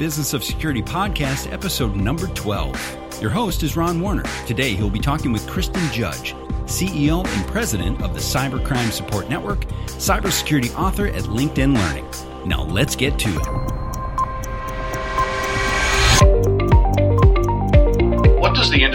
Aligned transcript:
Business 0.00 0.32
of 0.32 0.42
Security 0.42 0.80
podcast, 0.80 1.52
episode 1.52 1.94
number 1.94 2.26
12. 2.28 3.20
Your 3.20 3.30
host 3.30 3.62
is 3.62 3.76
Ron 3.76 4.00
Woerner. 4.00 4.24
Today, 4.46 4.74
he'll 4.74 4.88
be 4.88 4.98
talking 4.98 5.30
with 5.30 5.46
Kristin 5.46 5.92
Judge, 5.92 6.32
CEO 6.64 7.26
and 7.26 7.46
President 7.48 8.00
of 8.00 8.14
the 8.14 8.18
Cybercrime 8.18 8.90
Support 8.92 9.28
Network, 9.28 9.66
cybersecurity 9.88 10.74
author 10.74 11.08
at 11.08 11.24
LinkedIn 11.24 11.76
Learning. 11.76 12.48
Now, 12.48 12.62
let's 12.62 12.96
get 12.96 13.18
to 13.18 13.28
it. 13.28 13.79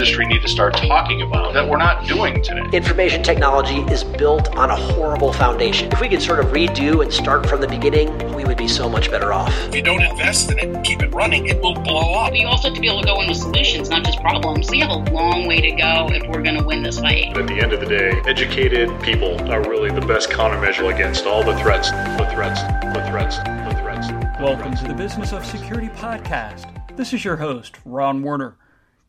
Industry 0.06 0.26
need 0.26 0.42
to 0.42 0.48
start 0.48 0.76
talking 0.76 1.22
about 1.22 1.52
that 1.54 1.68
we're 1.68 1.78
not 1.78 2.06
doing 2.06 2.40
today? 2.40 2.62
Information 2.72 3.24
technology 3.24 3.78
is 3.92 4.04
built 4.04 4.56
on 4.56 4.70
a 4.70 4.76
horrible 4.76 5.32
foundation. 5.32 5.90
If 5.90 6.00
we 6.00 6.08
could 6.08 6.22
sort 6.22 6.38
of 6.38 6.46
redo 6.52 7.02
and 7.02 7.12
start 7.12 7.44
from 7.48 7.60
the 7.60 7.66
beginning, 7.66 8.16
we 8.32 8.44
would 8.44 8.56
be 8.56 8.68
so 8.68 8.88
much 8.88 9.10
better 9.10 9.32
off. 9.32 9.52
If 9.66 9.74
you 9.74 9.82
don't 9.82 10.00
invest 10.00 10.52
in 10.52 10.60
it, 10.60 10.84
keep 10.84 11.02
it 11.02 11.12
running, 11.12 11.48
it 11.48 11.60
will 11.60 11.74
blow 11.74 12.14
up. 12.14 12.30
But 12.30 12.38
You 12.38 12.46
also 12.46 12.68
have 12.68 12.76
to 12.76 12.80
be 12.80 12.86
able 12.86 13.00
to 13.00 13.06
go 13.08 13.20
in 13.20 13.26
with 13.26 13.38
solutions, 13.38 13.90
not 13.90 14.04
just 14.04 14.20
problems. 14.20 14.70
We 14.70 14.78
have 14.78 14.90
a 14.90 15.10
long 15.10 15.48
way 15.48 15.60
to 15.60 15.72
go 15.72 16.08
if 16.12 16.22
we're 16.28 16.42
going 16.42 16.56
to 16.56 16.64
win 16.64 16.84
this 16.84 17.00
fight. 17.00 17.36
At 17.36 17.48
the 17.48 17.60
end 17.60 17.72
of 17.72 17.80
the 17.80 17.86
day, 17.86 18.10
educated 18.26 18.88
people 19.02 19.40
are 19.50 19.68
really 19.68 19.90
the 19.90 20.06
best 20.06 20.30
countermeasure 20.30 20.94
against 20.94 21.26
all 21.26 21.42
the 21.42 21.58
threats, 21.58 21.90
the 21.90 22.28
threats, 22.32 22.62
the 22.62 23.04
threats, 23.10 23.38
the 23.38 23.76
threats. 23.82 24.06
The 24.06 24.36
Welcome 24.40 24.76
to 24.76 24.84
the 24.86 24.94
Business 24.94 25.32
of 25.32 25.44
Security 25.44 25.88
podcast. 25.88 26.96
This 26.96 27.12
is 27.12 27.24
your 27.24 27.38
host, 27.38 27.78
Ron 27.84 28.22
Woerner. 28.22 28.54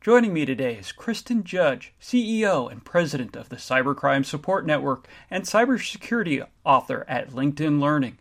Joining 0.00 0.32
me 0.32 0.46
today 0.46 0.76
is 0.76 0.92
Kristin 0.96 1.42
Judge, 1.42 1.92
CEO 2.00 2.70
and 2.70 2.84
President 2.84 3.34
of 3.34 3.48
the 3.48 3.56
Cybercrime 3.56 4.24
Support 4.24 4.64
Network 4.64 5.08
and 5.28 5.42
cybersecurity 5.42 6.46
author 6.64 7.04
at 7.08 7.30
LinkedIn 7.30 7.80
Learning. 7.80 8.16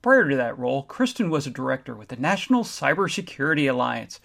Prior 0.00 0.28
to 0.28 0.36
that 0.36 0.56
role, 0.56 0.86
Kristin 0.86 1.28
was 1.28 1.44
a 1.44 1.50
director 1.50 1.96
with 1.96 2.06
the 2.08 2.16
National 2.16 2.62
Cybersecurity 2.62 3.68
Alliance. 3.68 4.20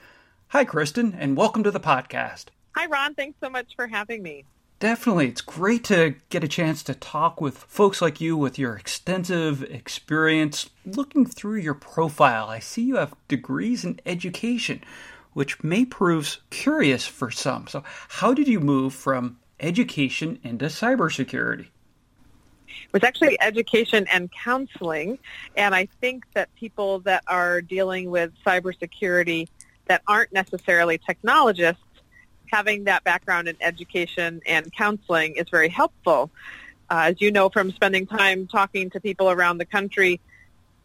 Hi, 0.49 0.65
Kristin, 0.65 1.15
and 1.17 1.35
welcome 1.35 1.63
to 1.63 1.71
the 1.71 1.79
podcast. 1.79 2.45
Hi, 2.75 2.85
Ron. 2.85 3.15
Thanks 3.15 3.39
so 3.41 3.49
much 3.49 3.75
for 3.75 3.87
having 3.87 4.21
me. 4.21 4.45
Definitely. 4.79 5.29
It's 5.29 5.41
great 5.41 5.83
to 5.85 6.13
get 6.29 6.43
a 6.43 6.47
chance 6.47 6.83
to 6.83 6.93
talk 6.93 7.41
with 7.41 7.57
folks 7.57 8.03
like 8.03 8.21
you 8.21 8.37
with 8.37 8.59
your 8.59 8.75
extensive 8.75 9.63
experience. 9.63 10.69
Looking 10.85 11.25
through 11.25 11.57
your 11.57 11.73
profile, 11.73 12.49
I 12.49 12.59
see 12.59 12.83
you 12.83 12.97
have 12.97 13.15
degrees 13.27 13.83
in 13.83 13.99
education 14.05 14.83
which 15.33 15.63
may 15.63 15.85
prove 15.85 16.37
curious 16.49 17.05
for 17.05 17.31
some. 17.31 17.67
So, 17.67 17.83
how 18.09 18.33
did 18.33 18.47
you 18.47 18.59
move 18.59 18.93
from 18.93 19.37
education 19.59 20.39
into 20.43 20.65
cybersecurity? 20.65 21.67
It 22.67 22.93
was 22.93 23.03
actually 23.03 23.39
education 23.41 24.07
and 24.11 24.31
counseling, 24.31 25.19
and 25.55 25.75
I 25.75 25.87
think 26.01 26.25
that 26.33 26.53
people 26.55 26.99
that 26.99 27.23
are 27.27 27.61
dealing 27.61 28.09
with 28.09 28.31
cybersecurity 28.45 29.47
that 29.87 30.01
aren't 30.07 30.31
necessarily 30.31 30.97
technologists, 30.97 31.83
having 32.51 32.85
that 32.85 33.03
background 33.03 33.47
in 33.47 33.55
education 33.61 34.41
and 34.45 34.71
counseling 34.73 35.35
is 35.35 35.49
very 35.49 35.69
helpful. 35.69 36.29
Uh, 36.89 37.09
as 37.11 37.21
you 37.21 37.31
know 37.31 37.49
from 37.49 37.71
spending 37.71 38.05
time 38.05 38.47
talking 38.47 38.89
to 38.91 38.99
people 38.99 39.29
around 39.29 39.57
the 39.57 39.65
country, 39.65 40.19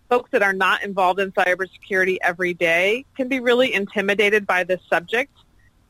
folks 0.09 0.31
that 0.31 0.43
are 0.43 0.53
not 0.53 0.83
involved 0.83 1.21
in 1.21 1.33
cybersecurity 1.33 2.19
every 2.23 2.55
day 2.55 3.05
can 3.17 3.29
be 3.29 3.41
really 3.41 3.75
intimidated 3.75 4.47
by 4.47 4.65
this 4.65 4.81
subject. 4.89 5.33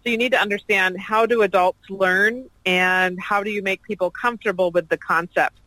So 0.02 0.10
you 0.10 0.18
need 0.18 0.32
to 0.32 0.40
understand 0.40 0.98
how 0.98 1.26
do 1.26 1.42
adults 1.42 1.88
learn 1.88 2.48
and 2.66 3.20
how 3.20 3.42
do 3.42 3.50
you 3.50 3.62
make 3.62 3.82
people 3.82 4.10
comfortable 4.10 4.70
with 4.70 4.88
the 4.88 4.96
concepts. 4.96 5.60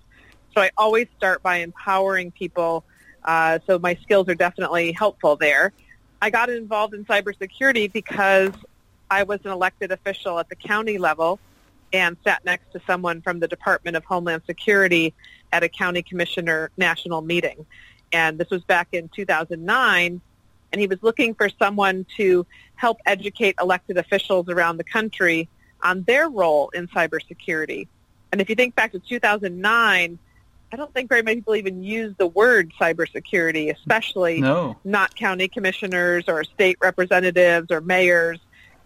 So 0.53 0.61
I 0.61 0.71
always 0.77 1.07
start 1.17 1.41
by 1.41 1.57
empowering 1.57 2.31
people. 2.31 2.83
Uh, 3.23 3.59
so 3.67 3.79
my 3.79 3.95
skills 4.01 4.27
are 4.27 4.35
definitely 4.35 4.91
helpful 4.91 5.35
there. 5.35 5.71
I 6.21 6.29
got 6.29 6.49
involved 6.49 6.93
in 6.93 7.05
cybersecurity 7.05 7.91
because 7.91 8.51
I 9.09 9.23
was 9.23 9.39
an 9.43 9.51
elected 9.51 9.91
official 9.91 10.39
at 10.39 10.49
the 10.49 10.55
county 10.55 10.97
level 10.97 11.39
and 11.93 12.15
sat 12.23 12.43
next 12.45 12.71
to 12.71 12.81
someone 12.87 13.21
from 13.21 13.39
the 13.39 13.47
Department 13.47 13.97
of 13.97 14.05
Homeland 14.05 14.43
Security 14.45 15.13
at 15.51 15.63
a 15.63 15.69
county 15.69 16.01
commissioner 16.01 16.71
national 16.77 17.21
meeting 17.21 17.65
and 18.11 18.37
this 18.37 18.49
was 18.49 18.63
back 18.63 18.89
in 18.91 19.09
2009, 19.09 20.21
and 20.71 20.81
he 20.81 20.87
was 20.87 20.99
looking 21.01 21.33
for 21.33 21.49
someone 21.59 22.05
to 22.17 22.45
help 22.75 22.99
educate 23.05 23.55
elected 23.59 23.97
officials 23.97 24.49
around 24.49 24.77
the 24.77 24.83
country 24.83 25.49
on 25.83 26.03
their 26.03 26.29
role 26.29 26.69
in 26.69 26.87
cybersecurity. 26.87 27.87
And 28.31 28.39
if 28.39 28.49
you 28.49 28.55
think 28.55 28.75
back 28.75 28.93
to 28.93 28.99
2009, 28.99 30.19
I 30.73 30.77
don't 30.77 30.93
think 30.93 31.09
very 31.09 31.21
many 31.21 31.37
people 31.37 31.55
even 31.55 31.83
use 31.83 32.15
the 32.17 32.27
word 32.27 32.71
cybersecurity, 32.79 33.75
especially 33.75 34.39
no. 34.39 34.77
not 34.85 35.15
county 35.15 35.49
commissioners 35.49 36.25
or 36.27 36.43
state 36.45 36.77
representatives 36.81 37.71
or 37.71 37.81
mayors. 37.81 38.39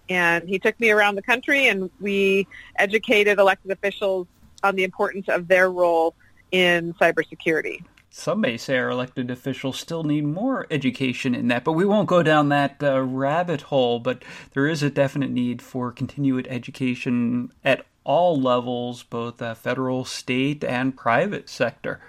And 0.09 0.47
he 0.50 0.57
took 0.57 0.80
me 0.80 0.90
around 0.90 1.16
the 1.16 1.22
country 1.22 1.68
and 1.68 1.92
we 2.00 2.47
educated 2.75 3.38
elected 3.38 3.72
officials 3.72 4.28
on 4.63 4.75
the 4.75 4.84
importance 4.84 5.30
of 5.30 5.47
their 5.47 5.69
role 5.69 6.16
in 6.52 6.94
cybersecurity. 6.96 7.84
Some 8.17 8.39
may 8.39 8.55
say 8.55 8.77
our 8.77 8.91
elected 8.91 9.29
officials 9.29 9.77
still 9.77 10.05
need 10.05 10.23
more 10.23 10.67
education 10.71 11.35
in 11.35 11.49
that, 11.49 11.65
but 11.65 11.73
we 11.73 11.83
won't 11.83 12.07
go 12.07 12.23
down 12.23 12.47
that 12.47 12.81
uh, 12.81 13.01
rabbit 13.01 13.63
hole. 13.63 13.99
But 13.99 14.23
there 14.53 14.67
is 14.67 14.81
a 14.81 14.89
definite 14.89 15.31
need 15.31 15.61
for 15.61 15.91
continued 15.91 16.47
education 16.49 17.51
at 17.65 17.85
all 18.05 18.39
levels, 18.39 19.03
both 19.03 19.41
uh, 19.41 19.53
federal, 19.53 20.05
state, 20.05 20.63
and 20.63 20.95
private 20.95 21.49
sector. 21.49 21.99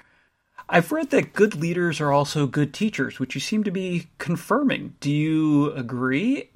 I've 0.69 0.93
read 0.93 1.11
that 1.11 1.33
good 1.33 1.57
leaders 1.57 2.01
are 2.01 2.13
also 2.13 2.47
good 2.47 2.73
teachers, 2.73 3.19
which 3.19 3.35
you 3.35 3.41
seem 3.41 3.65
to 3.65 3.73
be 3.73 4.07
confirming. 4.19 4.95
Do 5.01 5.11
you 5.11 5.73
agree? 5.73 6.51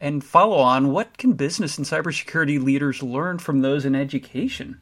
And 0.00 0.24
follow 0.24 0.56
on, 0.56 0.92
what 0.92 1.18
can 1.18 1.34
business 1.34 1.76
and 1.76 1.86
cybersecurity 1.86 2.60
leaders 2.60 3.02
learn 3.02 3.38
from 3.38 3.60
those 3.60 3.84
in 3.84 3.94
education? 3.94 4.80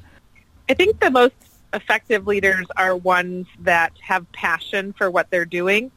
I 0.68 0.74
think 0.74 1.00
the 1.00 1.10
most 1.10 1.34
effective 1.76 2.26
leaders 2.26 2.66
are 2.76 2.97
ones 2.97 3.47
that 3.60 3.92
have 4.00 4.31
passion 4.32 4.92
for 4.92 5.10
what 5.10 5.31
they're 5.31 5.44
doing 5.44 5.91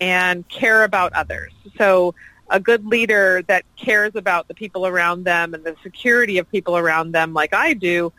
and 0.00 0.48
care 0.48 0.84
about 0.84 1.12
others. 1.12 1.52
So 1.76 2.14
a 2.50 2.58
good 2.58 2.86
leader 2.86 3.42
that 3.48 3.64
cares 3.76 4.14
about 4.14 4.48
the 4.48 4.54
people 4.54 4.86
around 4.86 5.24
them 5.24 5.54
and 5.54 5.64
the 5.64 5.76
security 5.82 6.38
of 6.38 6.50
people 6.50 6.76
around 6.76 7.12
them 7.12 7.34
like 7.34 7.52
I 7.52 7.74
do 7.74 8.12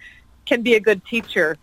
can 0.46 0.62
be 0.62 0.76
a 0.76 0.80
good 0.80 1.06
teacher 1.06 1.58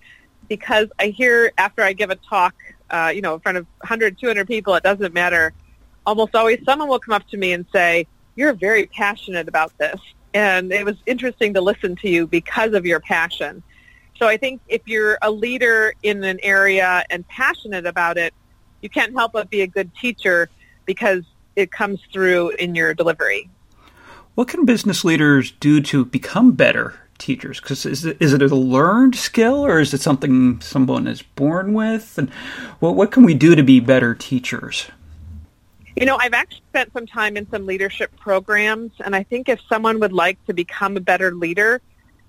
because 0.49 0.89
I 0.99 1.09
hear 1.09 1.53
after 1.59 1.83
I 1.83 1.93
give 1.93 2.11
a 2.11 2.17
talk, 2.17 2.55
uh, 2.91 3.13
you 3.15 3.21
know, 3.21 3.35
in 3.35 3.41
front 3.41 3.59
of 3.59 3.67
100, 3.79 4.19
200 4.19 4.47
people, 4.47 4.75
it 4.75 4.83
doesn't 4.83 5.13
matter. 5.15 5.53
Almost 6.05 6.35
always 6.35 6.63
someone 6.65 6.89
will 6.89 7.01
come 7.01 7.15
up 7.15 7.29
to 7.31 7.37
me 7.37 7.53
and 7.53 7.67
say, 7.73 8.07
you're 8.37 8.53
very 8.53 8.87
passionate 8.87 9.49
about 9.49 9.77
this. 9.79 10.01
And 10.35 10.73
it 10.73 10.85
was 10.85 10.97
interesting 11.07 11.55
to 11.55 11.61
listen 11.61 11.97
to 11.97 12.09
you 12.09 12.27
because 12.27 12.75
of 12.75 12.85
your 12.85 13.01
passion. 13.01 13.63
So 14.19 14.27
I 14.27 14.37
think 14.37 14.61
if 14.69 14.83
you're 14.87 15.19
a 15.23 15.31
leader 15.31 15.93
in 16.03 16.25
an 16.25 16.39
area 16.43 17.05
and 17.11 17.27
passionate 17.29 17.87
about 17.87 18.17
it, 18.17 18.33
you 18.81 18.89
can't 18.89 19.13
help 19.13 19.33
but 19.33 19.51
be 19.51 19.63
a 19.63 19.67
good 19.67 19.95
teacher 19.97 20.49
because 20.85 21.25
it 21.55 21.71
comes 21.73 22.01
through 22.13 22.51
in 22.51 22.75
your 22.75 22.95
delivery. 22.95 23.51
What 24.35 24.49
can 24.49 24.65
business 24.65 25.05
leaders 25.05 25.53
do 25.53 25.81
to 25.83 26.05
become 26.05 26.53
better 26.53 26.95
teachers? 27.19 27.61
Because 27.61 27.87
is 27.87 28.05
it, 28.05 28.17
is 28.21 28.33
it 28.33 28.43
a 28.43 28.55
learned 28.55 29.17
skill 29.17 29.65
or 29.65 29.81
is 29.81 29.95
it 29.95 30.01
something 30.01 30.61
someone 30.61 31.07
is 31.07 31.23
born 31.23 31.73
with? 31.73 32.19
And 32.19 32.31
what, 32.81 32.95
what 32.95 33.11
can 33.11 33.25
we 33.25 33.35
do 33.35 33.55
to 33.55 33.63
be 33.63 33.81
better 33.81 34.15
teachers? 34.15 34.87
You 35.97 36.05
know, 36.05 36.19
I've 36.21 36.35
actually 36.35 36.63
spent 36.69 36.93
some 36.93 37.07
time 37.07 37.39
in 37.39 37.49
some 37.51 37.65
leadership 37.65 38.15
programs, 38.19 38.93
and 39.03 39.17
I 39.17 39.23
think 39.23 39.49
if 39.49 39.59
someone 39.67 39.99
would 40.01 40.13
like 40.13 40.45
to 40.45 40.53
become 40.53 40.99
a 40.99 41.01
better 41.01 41.35
leader, 41.35 41.81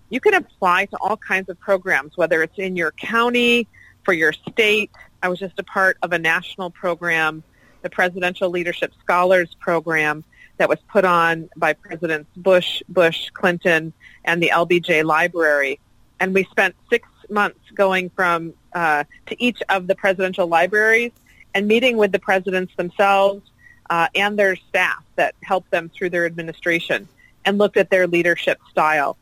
you 0.09 0.19
can 0.19 0.33
apply 0.33 0.85
to 0.85 0.97
all 1.01 1.17
kinds 1.17 1.49
of 1.49 1.59
programs, 1.59 2.15
whether 2.15 2.41
it's 2.43 2.57
in 2.57 2.75
your 2.75 2.91
county, 2.91 3.67
for 4.03 4.13
your 4.13 4.33
state. 4.33 4.89
I 5.21 5.29
was 5.29 5.39
just 5.39 5.59
a 5.59 5.63
part 5.63 5.97
of 6.01 6.13
a 6.13 6.19
national 6.19 6.69
program, 6.69 7.43
the 7.81 7.89
Presidential 7.89 8.49
Leadership 8.49 8.93
Scholars 9.01 9.53
Program, 9.59 10.23
that 10.57 10.69
was 10.69 10.79
put 10.91 11.05
on 11.05 11.49
by 11.55 11.73
Presidents 11.73 12.29
Bush, 12.35 12.81
Bush, 12.89 13.29
Clinton, 13.31 13.93
and 14.25 14.41
the 14.41 14.51
LBJ 14.53 15.03
Library. 15.03 15.79
And 16.19 16.33
we 16.33 16.45
spent 16.45 16.75
six 16.89 17.07
months 17.29 17.59
going 17.75 18.09
from 18.09 18.53
uh, 18.73 19.03
to 19.27 19.43
each 19.43 19.61
of 19.69 19.87
the 19.87 19.95
presidential 19.95 20.47
libraries 20.47 21.11
and 21.53 21.67
meeting 21.67 21.97
with 21.97 22.11
the 22.11 22.19
presidents 22.19 22.73
themselves 22.75 23.49
uh, 23.89 24.07
and 24.15 24.37
their 24.37 24.55
staff 24.55 25.03
that 25.15 25.35
helped 25.43 25.69
them 25.71 25.89
through 25.89 26.09
their 26.09 26.25
administration 26.25 27.07
and 27.45 27.57
looked 27.57 27.77
at 27.77 27.89
their 27.89 28.07
leadership 28.07 28.59
style. 28.69 29.17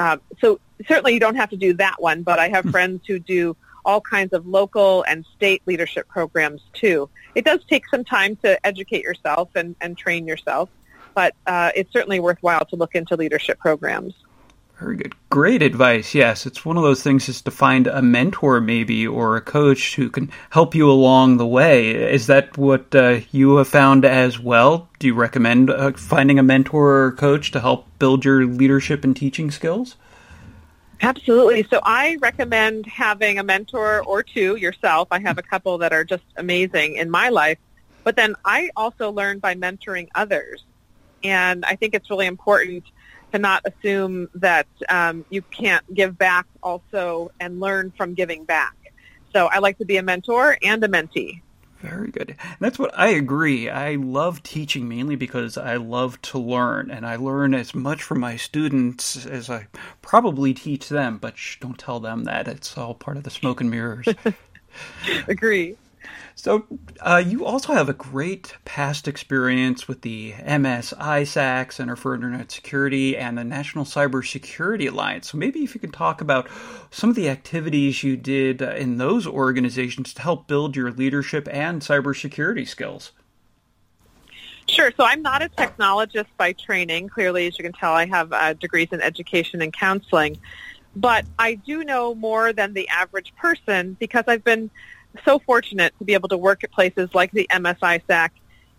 Um, 0.00 0.20
so 0.40 0.58
certainly 0.88 1.12
you 1.12 1.20
don't 1.20 1.36
have 1.36 1.50
to 1.50 1.56
do 1.56 1.74
that 1.74 2.00
one, 2.00 2.22
but 2.22 2.38
I 2.38 2.48
have 2.48 2.64
hmm. 2.64 2.70
friends 2.70 3.02
who 3.06 3.18
do 3.18 3.54
all 3.84 4.00
kinds 4.00 4.32
of 4.32 4.46
local 4.46 5.04
and 5.04 5.24
state 5.36 5.62
leadership 5.66 6.08
programs 6.08 6.62
too. 6.72 7.08
It 7.34 7.44
does 7.44 7.60
take 7.68 7.86
some 7.88 8.04
time 8.04 8.36
to 8.36 8.66
educate 8.66 9.04
yourself 9.04 9.50
and, 9.54 9.76
and 9.80 9.96
train 9.96 10.26
yourself, 10.26 10.68
but 11.14 11.34
uh, 11.46 11.70
it's 11.74 11.92
certainly 11.92 12.18
worthwhile 12.18 12.64
to 12.66 12.76
look 12.76 12.94
into 12.94 13.14
leadership 13.14 13.58
programs. 13.58 14.14
Very 14.80 14.96
good. 14.96 15.14
Great 15.28 15.60
advice. 15.60 16.14
Yes, 16.14 16.46
it's 16.46 16.64
one 16.64 16.78
of 16.78 16.82
those 16.82 17.02
things 17.02 17.28
is 17.28 17.42
to 17.42 17.50
find 17.50 17.86
a 17.86 18.00
mentor 18.00 18.62
maybe 18.62 19.06
or 19.06 19.36
a 19.36 19.42
coach 19.42 19.94
who 19.96 20.08
can 20.08 20.30
help 20.48 20.74
you 20.74 20.90
along 20.90 21.36
the 21.36 21.46
way. 21.46 21.90
Is 21.90 22.28
that 22.28 22.56
what 22.56 22.94
uh, 22.94 23.20
you 23.30 23.56
have 23.56 23.68
found 23.68 24.06
as 24.06 24.38
well? 24.38 24.88
Do 24.98 25.06
you 25.06 25.14
recommend 25.14 25.68
uh, 25.68 25.92
finding 25.92 26.38
a 26.38 26.42
mentor 26.42 27.04
or 27.04 27.12
coach 27.12 27.50
to 27.50 27.60
help 27.60 27.86
build 27.98 28.24
your 28.24 28.46
leadership 28.46 29.04
and 29.04 29.14
teaching 29.14 29.50
skills? 29.50 29.96
Absolutely. 31.02 31.62
So 31.64 31.80
I 31.82 32.16
recommend 32.22 32.86
having 32.86 33.38
a 33.38 33.42
mentor 33.42 34.02
or 34.04 34.22
two 34.22 34.56
yourself. 34.56 35.08
I 35.10 35.20
have 35.20 35.36
a 35.36 35.42
couple 35.42 35.76
that 35.78 35.92
are 35.92 36.04
just 36.04 36.24
amazing 36.38 36.96
in 36.96 37.10
my 37.10 37.28
life. 37.28 37.58
But 38.02 38.16
then 38.16 38.34
I 38.46 38.70
also 38.76 39.10
learn 39.10 39.40
by 39.40 39.54
mentoring 39.56 40.08
others. 40.14 40.64
And 41.22 41.66
I 41.66 41.76
think 41.76 41.94
it's 41.94 42.08
really 42.08 42.26
important 42.26 42.84
to 43.32 43.38
not 43.38 43.64
assume 43.64 44.28
that 44.34 44.66
um, 44.88 45.24
you 45.30 45.42
can't 45.42 45.84
give 45.94 46.18
back 46.18 46.46
also 46.62 47.30
and 47.40 47.60
learn 47.60 47.92
from 47.96 48.14
giving 48.14 48.44
back. 48.44 48.74
So 49.32 49.46
I 49.46 49.58
like 49.58 49.78
to 49.78 49.84
be 49.84 49.96
a 49.96 50.02
mentor 50.02 50.58
and 50.62 50.82
a 50.82 50.88
mentee. 50.88 51.40
Very 51.80 52.10
good. 52.10 52.30
And 52.38 52.58
that's 52.58 52.78
what 52.78 52.90
I 52.98 53.08
agree. 53.08 53.70
I 53.70 53.94
love 53.94 54.42
teaching 54.42 54.86
mainly 54.86 55.16
because 55.16 55.56
I 55.56 55.76
love 55.76 56.20
to 56.22 56.38
learn, 56.38 56.90
and 56.90 57.06
I 57.06 57.16
learn 57.16 57.54
as 57.54 57.74
much 57.74 58.02
from 58.02 58.20
my 58.20 58.36
students 58.36 59.24
as 59.24 59.48
I 59.48 59.66
probably 60.02 60.52
teach 60.52 60.90
them. 60.90 61.16
But 61.16 61.38
shh, 61.38 61.58
don't 61.58 61.78
tell 61.78 61.98
them 61.98 62.24
that. 62.24 62.48
It's 62.48 62.76
all 62.76 62.94
part 62.94 63.16
of 63.16 63.22
the 63.22 63.30
smoke 63.30 63.62
and 63.62 63.70
mirrors. 63.70 64.06
agree. 65.28 65.76
So, 66.42 66.64
uh, 67.00 67.22
you 67.24 67.44
also 67.44 67.74
have 67.74 67.90
a 67.90 67.92
great 67.92 68.56
past 68.64 69.06
experience 69.06 69.86
with 69.86 70.00
the 70.00 70.32
MS 70.42 70.94
ISAC 70.98 71.70
Center 71.70 71.96
for 71.96 72.14
Internet 72.14 72.50
Security 72.50 73.14
and 73.14 73.36
the 73.36 73.44
National 73.44 73.84
Cybersecurity 73.84 74.88
Alliance. 74.90 75.32
So, 75.32 75.36
maybe 75.36 75.62
if 75.62 75.74
you 75.74 75.80
could 75.80 75.92
talk 75.92 76.22
about 76.22 76.48
some 76.90 77.10
of 77.10 77.16
the 77.16 77.28
activities 77.28 78.02
you 78.02 78.16
did 78.16 78.62
uh, 78.62 78.70
in 78.70 78.96
those 78.96 79.26
organizations 79.26 80.14
to 80.14 80.22
help 80.22 80.46
build 80.46 80.76
your 80.76 80.90
leadership 80.90 81.46
and 81.52 81.82
cybersecurity 81.82 82.66
skills. 82.66 83.12
Sure. 84.66 84.90
So, 84.96 85.04
I'm 85.04 85.20
not 85.20 85.42
a 85.42 85.50
technologist 85.50 86.28
by 86.38 86.54
training. 86.54 87.10
Clearly, 87.10 87.48
as 87.48 87.58
you 87.58 87.64
can 87.64 87.74
tell, 87.74 87.92
I 87.92 88.06
have 88.06 88.32
uh, 88.32 88.54
degrees 88.54 88.88
in 88.92 89.02
education 89.02 89.60
and 89.60 89.74
counseling. 89.74 90.38
But 90.96 91.26
I 91.38 91.56
do 91.56 91.84
know 91.84 92.14
more 92.14 92.54
than 92.54 92.72
the 92.72 92.88
average 92.88 93.34
person 93.36 93.98
because 94.00 94.24
I've 94.26 94.42
been 94.42 94.70
so 95.24 95.38
fortunate 95.38 95.92
to 95.98 96.04
be 96.04 96.14
able 96.14 96.28
to 96.28 96.36
work 96.36 96.64
at 96.64 96.70
places 96.70 97.10
like 97.14 97.32
the 97.32 97.46
MSISAC. 97.50 98.30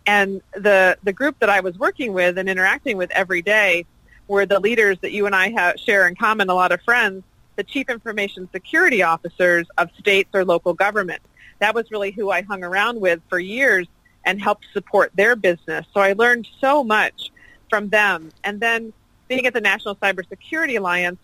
And 0.08 0.42
the, 0.54 0.98
the 1.04 1.14
group 1.14 1.38
that 1.40 1.50
I 1.50 1.60
was 1.60 1.78
working 1.78 2.14
with 2.14 2.38
and 2.38 2.50
interacting 2.50 2.98
with 2.98 3.12
every 3.12 3.42
day 3.42 3.86
were 4.28 4.46
the 4.46 4.60
leaders 4.60 4.98
that 5.02 5.12
you 5.12 5.26
and 5.26 5.36
I 5.36 5.50
have, 5.50 5.80
share 5.80 6.08
in 6.08 6.16
common, 6.16 6.50
a 6.50 6.54
lot 6.54 6.72
of 6.72 6.82
friends, 6.82 7.24
the 7.56 7.64
chief 7.64 7.90
information 7.90 8.50
security 8.52 9.04
officers 9.04 9.68
of 9.78 9.90
states 10.00 10.30
or 10.34 10.46
local 10.46 10.74
government. 10.74 11.22
That 11.60 11.76
was 11.76 11.92
really 11.92 12.12
who 12.12 12.32
I 12.32 12.42
hung 12.42 12.64
around 12.64 13.00
with 13.00 13.22
for 13.30 13.40
years 13.40 13.88
and 14.26 14.42
helped 14.42 14.66
support 14.74 15.12
their 15.16 15.36
business. 15.36 15.86
So 15.94 16.00
I 16.00 16.14
learned 16.14 16.48
so 16.60 16.84
much 16.84 17.32
from 17.70 17.90
them. 17.90 18.32
And 18.44 18.60
then 18.60 18.94
being 19.28 19.46
at 19.46 19.54
the 19.54 19.62
National 19.62 19.96
Cybersecurity 19.96 20.78
Alliance, 20.78 21.22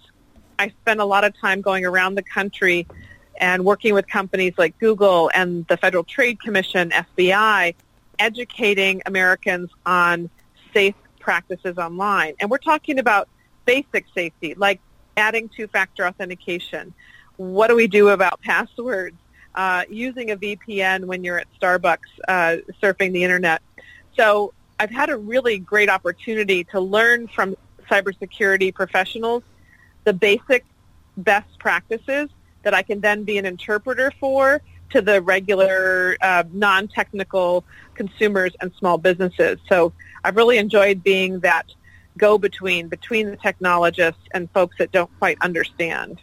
I 0.59 0.69
spent 0.81 0.99
a 0.99 1.05
lot 1.05 1.23
of 1.23 1.37
time 1.39 1.61
going 1.61 1.85
around 1.85 2.15
the 2.15 2.23
country 2.23 2.87
and 3.37 3.65
working 3.65 3.93
with 3.93 4.07
companies 4.07 4.53
like 4.57 4.77
Google 4.79 5.31
and 5.33 5.65
the 5.67 5.77
Federal 5.77 6.03
Trade 6.03 6.39
Commission, 6.41 6.91
FBI, 6.91 7.75
educating 8.19 9.01
Americans 9.05 9.69
on 9.85 10.29
safe 10.73 10.95
practices 11.19 11.77
online. 11.77 12.35
And 12.39 12.49
we're 12.49 12.57
talking 12.57 12.99
about 12.99 13.27
basic 13.65 14.05
safety, 14.13 14.55
like 14.55 14.79
adding 15.15 15.49
two-factor 15.49 16.05
authentication. 16.05 16.93
What 17.37 17.67
do 17.67 17.75
we 17.75 17.87
do 17.87 18.09
about 18.09 18.41
passwords? 18.43 19.17
Uh, 19.55 19.83
using 19.89 20.29
a 20.29 20.37
VPN 20.37 21.05
when 21.05 21.23
you're 21.23 21.39
at 21.39 21.47
Starbucks 21.59 21.97
uh, 22.27 22.57
surfing 22.79 23.11
the 23.11 23.23
internet. 23.23 23.63
So 24.15 24.53
I've 24.79 24.91
had 24.91 25.09
a 25.09 25.17
really 25.17 25.57
great 25.57 25.89
opportunity 25.89 26.63
to 26.65 26.79
learn 26.79 27.27
from 27.27 27.57
cybersecurity 27.89 28.73
professionals 28.73 29.41
the 30.03 30.13
basic 30.13 30.63
best 31.17 31.57
practices 31.59 32.29
that 32.67 32.73
I 32.73 32.81
can 32.81 32.99
then 32.99 33.23
be 33.23 33.37
an 33.37 33.45
interpreter 33.45 34.11
for 34.19 34.61
to 34.89 35.01
the 35.01 35.21
regular 35.21 36.17
uh, 36.21 36.43
non-technical 36.51 37.63
consumers 37.95 38.53
and 38.59 38.73
small 38.77 38.97
businesses. 38.97 39.57
So 39.69 39.93
I've 40.25 40.35
really 40.35 40.57
enjoyed 40.57 41.01
being 41.01 41.39
that 41.39 41.67
go-between 42.17 42.89
between 42.89 43.29
the 43.29 43.37
technologists 43.37 44.21
and 44.33 44.51
folks 44.51 44.77
that 44.79 44.91
don't 44.91 45.09
quite 45.17 45.37
understand. 45.39 46.19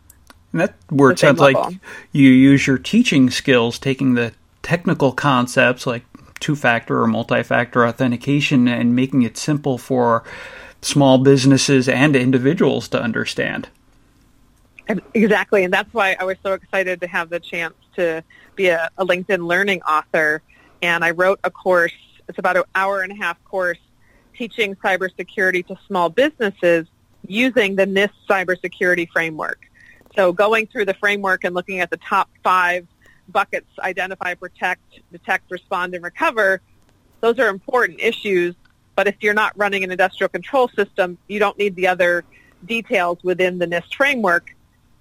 And 0.52 0.60
that 0.60 0.74
where 0.90 1.12
it 1.12 1.18
sounds 1.18 1.40
level. 1.40 1.62
like 1.62 1.78
you 2.12 2.28
use 2.28 2.66
your 2.66 2.76
teaching 2.76 3.30
skills, 3.30 3.78
taking 3.78 4.12
the 4.12 4.32
technical 4.62 5.12
concepts 5.12 5.86
like 5.86 6.04
two-factor 6.40 7.00
or 7.00 7.06
multi-factor 7.06 7.86
authentication 7.86 8.68
and 8.68 8.94
making 8.94 9.22
it 9.22 9.38
simple 9.38 9.78
for 9.78 10.24
small 10.82 11.16
businesses 11.16 11.88
and 11.88 12.14
individuals 12.14 12.86
to 12.88 13.00
understand. 13.00 13.70
Exactly, 15.14 15.64
and 15.64 15.72
that's 15.72 15.92
why 15.94 16.16
I 16.18 16.24
was 16.24 16.36
so 16.42 16.52
excited 16.52 17.00
to 17.00 17.06
have 17.06 17.30
the 17.30 17.40
chance 17.40 17.74
to 17.96 18.22
be 18.54 18.68
a, 18.68 18.90
a 18.98 19.06
LinkedIn 19.06 19.46
Learning 19.46 19.80
author. 19.82 20.42
And 20.82 21.04
I 21.04 21.12
wrote 21.12 21.40
a 21.42 21.50
course. 21.50 21.92
It's 22.28 22.38
about 22.38 22.56
an 22.56 22.64
hour 22.74 23.00
and 23.00 23.12
a 23.12 23.14
half 23.14 23.42
course 23.44 23.78
teaching 24.34 24.74
cybersecurity 24.76 25.66
to 25.68 25.76
small 25.86 26.10
businesses 26.10 26.86
using 27.26 27.76
the 27.76 27.86
NIST 27.86 28.10
cybersecurity 28.28 29.08
framework. 29.10 29.60
So 30.16 30.32
going 30.32 30.66
through 30.66 30.84
the 30.84 30.94
framework 30.94 31.44
and 31.44 31.54
looking 31.54 31.80
at 31.80 31.90
the 31.90 31.96
top 31.96 32.28
five 32.42 32.86
buckets, 33.28 33.68
identify, 33.78 34.34
protect, 34.34 34.82
detect, 35.10 35.50
respond, 35.50 35.94
and 35.94 36.04
recover, 36.04 36.60
those 37.20 37.38
are 37.38 37.48
important 37.48 38.00
issues. 38.00 38.54
But 38.96 39.08
if 39.08 39.16
you're 39.20 39.34
not 39.34 39.56
running 39.56 39.82
an 39.82 39.90
industrial 39.90 40.28
control 40.28 40.68
system, 40.68 41.18
you 41.26 41.38
don't 41.38 41.58
need 41.58 41.74
the 41.74 41.88
other 41.88 42.24
details 42.66 43.18
within 43.22 43.58
the 43.58 43.66
NIST 43.66 43.94
framework. 43.94 44.54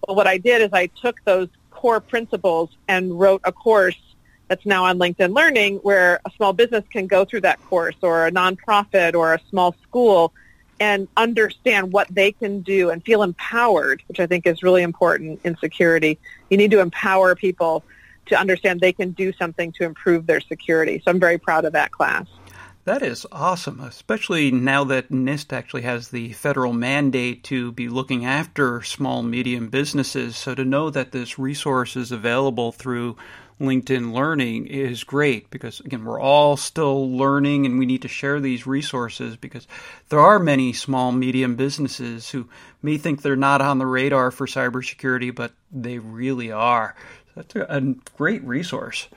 But 0.06 0.16
what 0.16 0.28
I 0.28 0.38
did 0.38 0.62
is 0.62 0.70
I 0.74 0.88
took 0.88 1.24
those 1.24 1.48
core 1.72 2.00
principles 2.00 2.70
and 2.88 3.20
wrote 3.20 3.42
a 3.44 3.52
course 3.52 4.00
that's 4.48 4.66
now 4.66 4.86
on 4.86 5.00
LinkedIn 5.00 5.36
Learning 5.36 5.78
where 5.78 6.20
a 6.26 6.32
small 6.32 6.54
business 6.54 6.84
can 6.92 7.08
go 7.08 7.26
through 7.26 7.42
that 7.42 7.62
course 7.66 7.96
or 8.02 8.28
a 8.28 8.32
nonprofit 8.32 9.16
or 9.16 9.34
a 9.34 9.40
small 9.50 9.76
school 9.84 10.34
and 10.80 11.08
understand 11.16 11.94
what 11.94 12.08
they 12.10 12.32
can 12.32 12.62
do 12.62 12.90
and 12.90 13.04
feel 13.04 13.24
empowered, 13.24 14.04
which 14.08 14.20
I 14.20 14.28
think 14.28 14.46
is 14.46 14.64
really 14.64 14.84
important 14.84 15.40
in 15.44 15.56
security. 15.58 16.20
You 16.50 16.58
need 16.58 16.72
to 16.72 16.82
empower 16.82 17.36
people 17.36 17.84
to 18.26 18.40
understand 18.40 18.80
they 18.80 18.94
can 18.94 19.12
do 19.12 19.32
something 19.34 19.72
to 19.74 19.84
improve 19.84 20.26
their 20.26 20.42
security. 20.42 21.02
So 21.04 21.12
I'm 21.12 21.20
very 21.20 21.38
proud 21.38 21.66
of 21.66 21.74
that 21.74 21.92
class. 21.92 22.26
That 22.86 23.02
is 23.02 23.26
awesome, 23.32 23.80
especially 23.80 24.52
now 24.52 24.84
that 24.84 25.10
NIST 25.10 25.54
actually 25.54 25.84
has 25.84 26.10
the 26.10 26.34
federal 26.34 26.74
mandate 26.74 27.42
to 27.46 27.72
be 27.72 27.88
looking 27.88 28.26
after 28.26 28.82
small, 28.82 29.24
medium 29.24 29.70
businesses. 29.70 30.36
So 30.36 30.54
to 30.54 30.66
know 30.66 30.90
that 30.90 31.14
this 31.14 31.40
resource 31.40 31.96
is 31.96 32.12
available 32.12 32.74
through 32.74 33.16
LinkedIn 33.62 34.12
Learning 34.12 34.68
is 34.68 35.06
great 35.06 35.50
because, 35.50 35.80
again, 35.80 36.04
we're 36.04 36.20
all 36.20 36.58
still 36.58 37.10
learning 37.10 37.66
and 37.66 37.80
we 37.80 37.86
need 37.86 38.02
to 38.02 38.10
share 38.10 38.42
these 38.42 38.68
resources 38.68 39.38
because 39.38 39.66
there 40.10 40.20
are 40.20 40.38
many 40.38 40.74
small, 40.74 41.14
medium 41.14 41.56
businesses 41.56 42.32
who 42.32 42.50
may 42.82 42.98
think 42.98 43.22
they're 43.22 43.38
not 43.38 43.62
on 43.62 43.78
the 43.78 43.86
radar 43.86 44.30
for 44.30 44.46
cybersecurity, 44.46 45.34
but 45.34 45.54
they 45.72 46.00
really 46.00 46.52
are. 46.52 46.96
That's 47.34 47.56
a, 47.56 47.66
a 47.70 47.82
great 48.18 48.44
resource. 48.44 49.08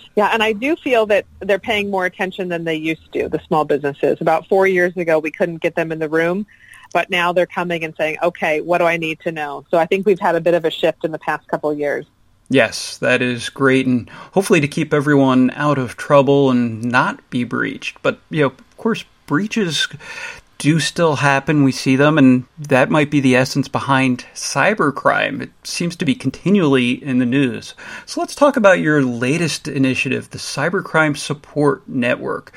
Yeah, 0.16 0.28
and 0.32 0.42
I 0.42 0.52
do 0.52 0.76
feel 0.76 1.06
that 1.06 1.24
they're 1.40 1.58
paying 1.58 1.90
more 1.90 2.04
attention 2.04 2.48
than 2.48 2.64
they 2.64 2.74
used 2.74 3.12
to, 3.14 3.28
the 3.28 3.40
small 3.46 3.64
businesses. 3.64 4.20
About 4.20 4.46
four 4.46 4.66
years 4.66 4.96
ago, 4.96 5.18
we 5.18 5.30
couldn't 5.30 5.58
get 5.58 5.74
them 5.74 5.90
in 5.90 5.98
the 5.98 6.08
room, 6.08 6.46
but 6.92 7.08
now 7.08 7.32
they're 7.32 7.46
coming 7.46 7.82
and 7.84 7.94
saying, 7.96 8.18
okay, 8.22 8.60
what 8.60 8.78
do 8.78 8.84
I 8.84 8.98
need 8.98 9.20
to 9.20 9.32
know? 9.32 9.64
So 9.70 9.78
I 9.78 9.86
think 9.86 10.04
we've 10.04 10.20
had 10.20 10.34
a 10.34 10.40
bit 10.40 10.54
of 10.54 10.64
a 10.64 10.70
shift 10.70 11.04
in 11.04 11.12
the 11.12 11.18
past 11.18 11.48
couple 11.48 11.70
of 11.70 11.78
years. 11.78 12.06
Yes, 12.50 12.98
that 12.98 13.22
is 13.22 13.48
great, 13.48 13.86
and 13.86 14.10
hopefully 14.10 14.60
to 14.60 14.68
keep 14.68 14.92
everyone 14.92 15.50
out 15.52 15.78
of 15.78 15.96
trouble 15.96 16.50
and 16.50 16.84
not 16.84 17.30
be 17.30 17.44
breached. 17.44 18.02
But, 18.02 18.20
you 18.28 18.42
know, 18.42 18.48
of 18.48 18.76
course, 18.76 19.04
breaches 19.26 19.88
do 20.62 20.78
still 20.78 21.16
happen. 21.16 21.64
We 21.64 21.72
see 21.72 21.96
them, 21.96 22.16
and 22.16 22.44
that 22.56 22.88
might 22.88 23.10
be 23.10 23.18
the 23.18 23.34
essence 23.34 23.66
behind 23.66 24.24
cybercrime. 24.32 25.42
It 25.42 25.50
seems 25.64 25.96
to 25.96 26.04
be 26.04 26.14
continually 26.14 27.02
in 27.02 27.18
the 27.18 27.26
news. 27.26 27.74
So 28.06 28.20
let's 28.20 28.36
talk 28.36 28.56
about 28.56 28.78
your 28.78 29.02
latest 29.02 29.66
initiative, 29.66 30.30
the 30.30 30.38
Cybercrime 30.38 31.16
Support 31.16 31.88
Network. 31.88 32.52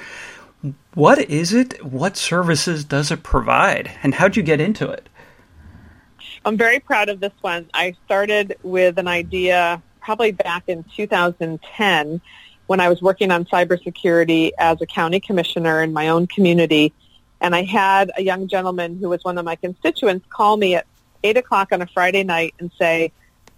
What 0.94 1.18
is 1.18 1.52
it? 1.52 1.84
What 1.84 2.16
services 2.16 2.86
does 2.86 3.10
it 3.10 3.24
provide? 3.24 3.90
And 4.04 4.14
how'd 4.14 4.36
you 4.36 4.44
get 4.44 4.62
into 4.62 4.88
it? 4.88 5.10
I'm 6.46 6.58
very 6.58 6.80
proud 6.80 7.10
of 7.10 7.22
this 7.22 7.34
one. 7.42 7.68
I 7.74 7.96
started 8.06 8.56
with 8.62 9.00
an 9.00 9.08
idea 9.08 9.82
probably 10.00 10.32
back 10.32 10.66
in 10.68 10.86
2010 10.96 12.22
when 12.68 12.80
I 12.80 12.88
was 12.88 13.02
working 13.02 13.32
on 13.32 13.46
cybersecurity 13.46 14.52
as 14.60 14.80
a 14.80 14.86
county 14.86 15.20
commissioner 15.20 15.82
in 15.82 15.92
my 15.92 16.10
own 16.10 16.28
community 16.28 16.94
And 17.46 17.56
I 17.56 17.62
had 17.62 18.12
a 18.18 18.24
young 18.24 18.48
gentleman 18.48 18.98
who 18.98 19.10
was 19.10 19.24
one 19.24 19.38
of 19.38 19.46
my 19.46 19.56
constituents 19.56 20.26
call 20.32 20.58
me 20.58 20.74
at 20.74 20.88
8 21.24 21.38
o'clock 21.38 21.72
on 21.72 21.80
a 21.80 21.86
Friday 21.86 22.24
night 22.24 22.56
and 22.58 22.72
say, 22.80 23.12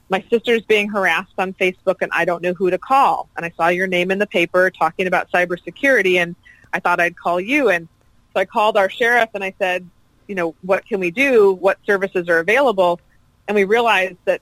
my 0.09 0.21
sister's 0.29 0.61
being 0.63 0.89
harassed 0.89 1.31
on 1.37 1.53
Facebook 1.53 2.01
and 2.01 2.11
I 2.13 2.25
don't 2.25 2.43
know 2.43 2.51
who 2.51 2.69
to 2.69 2.77
call. 2.77 3.29
And 3.37 3.45
I 3.45 3.53
saw 3.55 3.69
your 3.69 3.87
name 3.87 4.11
in 4.11 4.19
the 4.19 4.27
paper 4.27 4.69
talking 4.71 5.07
about 5.07 5.31
cybersecurity 5.31 6.15
and 6.15 6.35
I 6.73 6.81
thought 6.81 6.99
I'd 6.99 7.15
call 7.15 7.39
you. 7.39 7.69
And 7.69 7.87
so 8.33 8.41
I 8.41 8.43
called 8.43 8.75
our 8.75 8.89
sheriff 8.89 9.29
and 9.33 9.41
I 9.41 9.53
said, 9.57 9.89
you 10.27 10.35
know, 10.35 10.53
what 10.63 10.85
can 10.85 10.99
we 10.99 11.09
do? 11.09 11.53
What 11.53 11.77
services 11.85 12.27
are 12.27 12.39
available? 12.39 12.99
And 13.47 13.55
we 13.55 13.63
realized 13.63 14.17
that 14.25 14.41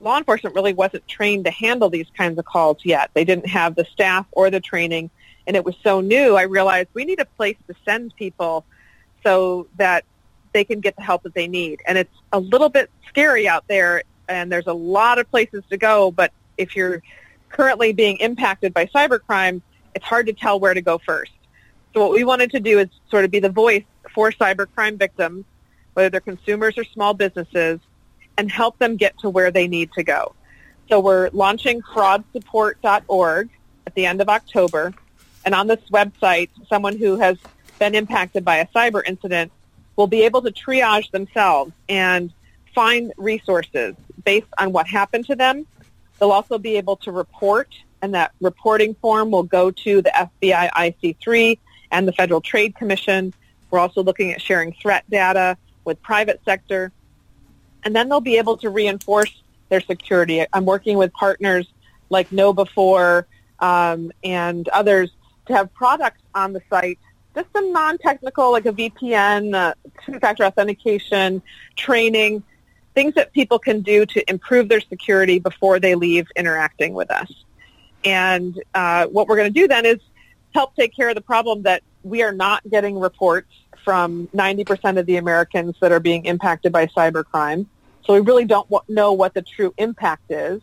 law 0.00 0.16
enforcement 0.16 0.56
really 0.56 0.72
wasn't 0.72 1.06
trained 1.06 1.44
to 1.44 1.50
handle 1.50 1.90
these 1.90 2.08
kinds 2.16 2.38
of 2.38 2.46
calls 2.46 2.78
yet. 2.84 3.10
They 3.12 3.26
didn't 3.26 3.48
have 3.48 3.74
the 3.74 3.84
staff 3.84 4.24
or 4.32 4.48
the 4.48 4.60
training 4.60 5.10
and 5.46 5.56
it 5.56 5.64
was 5.64 5.74
so 5.82 6.00
new. 6.00 6.36
I 6.36 6.42
realized 6.42 6.88
we 6.94 7.04
need 7.04 7.20
a 7.20 7.24
place 7.24 7.56
to 7.68 7.74
send 7.84 8.14
people 8.16 8.64
so 9.22 9.66
that 9.76 10.04
they 10.52 10.64
can 10.64 10.80
get 10.80 10.96
the 10.96 11.02
help 11.02 11.22
that 11.22 11.34
they 11.34 11.48
need. 11.48 11.80
And 11.86 11.98
it's 11.98 12.14
a 12.32 12.38
little 12.38 12.68
bit 12.68 12.90
scary 13.08 13.48
out 13.48 13.66
there 13.68 14.02
and 14.28 14.50
there's 14.50 14.66
a 14.66 14.72
lot 14.72 15.18
of 15.18 15.30
places 15.30 15.62
to 15.70 15.76
go, 15.76 16.10
but 16.10 16.32
if 16.56 16.76
you're 16.76 17.02
currently 17.48 17.92
being 17.92 18.16
impacted 18.18 18.72
by 18.72 18.86
cybercrime, 18.86 19.60
it's 19.94 20.04
hard 20.04 20.26
to 20.26 20.32
tell 20.32 20.58
where 20.58 20.74
to 20.74 20.80
go 20.80 20.98
first. 20.98 21.32
So 21.92 22.00
what 22.00 22.12
we 22.12 22.24
wanted 22.24 22.50
to 22.52 22.60
do 22.60 22.78
is 22.78 22.88
sort 23.10 23.24
of 23.24 23.30
be 23.30 23.40
the 23.40 23.50
voice 23.50 23.84
for 24.14 24.32
cybercrime 24.32 24.98
victims, 24.98 25.44
whether 25.94 26.08
they're 26.08 26.20
consumers 26.20 26.78
or 26.78 26.84
small 26.84 27.14
businesses, 27.14 27.80
and 28.38 28.50
help 28.50 28.78
them 28.78 28.96
get 28.96 29.18
to 29.18 29.28
where 29.28 29.50
they 29.50 29.68
need 29.68 29.92
to 29.92 30.02
go. 30.02 30.34
So 30.88 31.00
we're 31.00 31.28
launching 31.32 31.82
fraudsupport.org 31.82 33.50
at 33.86 33.94
the 33.94 34.06
end 34.06 34.20
of 34.20 34.28
October. 34.28 34.94
And 35.44 35.54
on 35.54 35.66
this 35.66 35.80
website, 35.92 36.50
someone 36.68 36.96
who 36.96 37.16
has 37.16 37.36
been 37.78 37.94
impacted 37.94 38.44
by 38.44 38.58
a 38.58 38.66
cyber 38.68 39.02
incident 39.06 39.50
will 39.96 40.06
be 40.06 40.22
able 40.22 40.42
to 40.42 40.50
triage 40.50 41.10
themselves 41.10 41.72
and 41.88 42.32
find 42.74 43.12
resources 43.16 43.94
based 44.24 44.48
on 44.58 44.72
what 44.72 44.86
happened 44.86 45.26
to 45.26 45.36
them. 45.36 45.66
They'll 46.18 46.32
also 46.32 46.58
be 46.58 46.76
able 46.76 46.96
to 46.96 47.12
report, 47.12 47.74
and 48.00 48.14
that 48.14 48.32
reporting 48.40 48.94
form 48.94 49.30
will 49.30 49.42
go 49.42 49.70
to 49.70 50.02
the 50.02 50.10
FBI 50.10 50.70
IC3 50.70 51.58
and 51.90 52.06
the 52.06 52.12
Federal 52.12 52.40
Trade 52.40 52.74
Commission. 52.76 53.34
We're 53.70 53.80
also 53.80 54.02
looking 54.02 54.32
at 54.32 54.40
sharing 54.40 54.72
threat 54.72 55.04
data 55.10 55.56
with 55.84 56.00
private 56.02 56.40
sector. 56.44 56.92
And 57.84 57.94
then 57.94 58.08
they'll 58.08 58.20
be 58.20 58.38
able 58.38 58.56
to 58.58 58.70
reinforce 58.70 59.42
their 59.68 59.80
security. 59.80 60.44
I'm 60.52 60.64
working 60.64 60.96
with 60.96 61.12
partners 61.12 61.66
like 62.10 62.30
KnowBe4 62.30 63.24
um, 63.58 64.12
and 64.22 64.68
others 64.68 65.10
to 65.46 65.54
have 65.54 65.72
products 65.74 66.22
on 66.34 66.52
the 66.52 66.62
site, 66.70 66.98
just 67.34 67.48
some 67.52 67.72
non-technical 67.72 68.52
like 68.52 68.66
a 68.66 68.72
VPN, 68.72 69.54
uh, 69.54 69.74
two-factor 70.04 70.44
authentication, 70.44 71.42
training, 71.76 72.42
things 72.94 73.14
that 73.14 73.32
people 73.32 73.58
can 73.58 73.80
do 73.80 74.04
to 74.06 74.30
improve 74.30 74.68
their 74.68 74.80
security 74.80 75.38
before 75.38 75.80
they 75.80 75.94
leave 75.94 76.28
interacting 76.36 76.92
with 76.94 77.10
us. 77.10 77.32
And 78.04 78.60
uh, 78.74 79.06
what 79.06 79.28
we're 79.28 79.36
going 79.36 79.52
to 79.52 79.60
do 79.60 79.68
then 79.68 79.86
is 79.86 79.98
help 80.54 80.76
take 80.76 80.94
care 80.94 81.08
of 81.08 81.14
the 81.14 81.22
problem 81.22 81.62
that 81.62 81.82
we 82.02 82.22
are 82.22 82.32
not 82.32 82.68
getting 82.68 82.98
reports 82.98 83.48
from 83.84 84.28
90% 84.28 84.98
of 84.98 85.06
the 85.06 85.16
Americans 85.16 85.76
that 85.80 85.92
are 85.92 86.00
being 86.00 86.24
impacted 86.26 86.72
by 86.72 86.86
cybercrime. 86.86 87.66
So 88.04 88.14
we 88.14 88.20
really 88.20 88.44
don't 88.44 88.68
know 88.88 89.12
what 89.12 89.34
the 89.34 89.42
true 89.42 89.72
impact 89.78 90.30
is. 90.30 90.60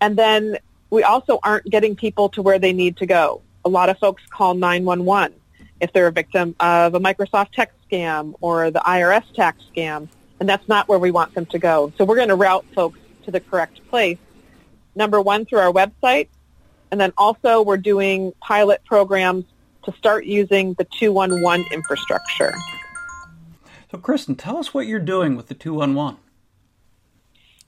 And 0.00 0.16
then 0.16 0.58
we 0.90 1.02
also 1.02 1.38
aren't 1.42 1.66
getting 1.66 1.96
people 1.96 2.28
to 2.30 2.42
where 2.42 2.58
they 2.58 2.72
need 2.72 2.98
to 2.98 3.06
go. 3.06 3.42
A 3.64 3.68
lot 3.68 3.88
of 3.88 3.98
folks 3.98 4.22
call 4.30 4.54
911 4.54 5.34
if 5.80 5.92
they're 5.92 6.06
a 6.06 6.12
victim 6.12 6.54
of 6.60 6.94
a 6.94 7.00
Microsoft 7.00 7.52
text 7.52 7.76
scam 7.90 8.34
or 8.40 8.70
the 8.70 8.80
IRS 8.80 9.24
tax 9.34 9.62
scam 9.74 10.08
and 10.40 10.48
that's 10.48 10.66
not 10.66 10.88
where 10.88 10.98
we 10.98 11.10
want 11.10 11.34
them 11.34 11.46
to 11.46 11.58
go. 11.58 11.92
So 11.96 12.04
we're 12.04 12.16
going 12.16 12.28
to 12.28 12.34
route 12.34 12.64
folks 12.74 12.98
to 13.24 13.30
the 13.30 13.40
correct 13.40 13.86
place. 13.88 14.18
Number 14.94 15.20
one, 15.20 15.44
through 15.44 15.60
our 15.60 15.72
website, 15.72 16.28
and 16.90 17.00
then 17.00 17.12
also 17.16 17.62
we're 17.62 17.76
doing 17.76 18.32
pilot 18.40 18.82
programs 18.84 19.44
to 19.84 19.92
start 19.92 20.24
using 20.24 20.74
the 20.74 20.84
211 20.84 21.66
infrastructure. 21.72 22.52
So, 23.90 23.98
Kristin, 23.98 24.36
tell 24.36 24.56
us 24.56 24.74
what 24.74 24.86
you're 24.86 24.98
doing 24.98 25.36
with 25.36 25.48
the 25.48 25.54
211. 25.54 26.18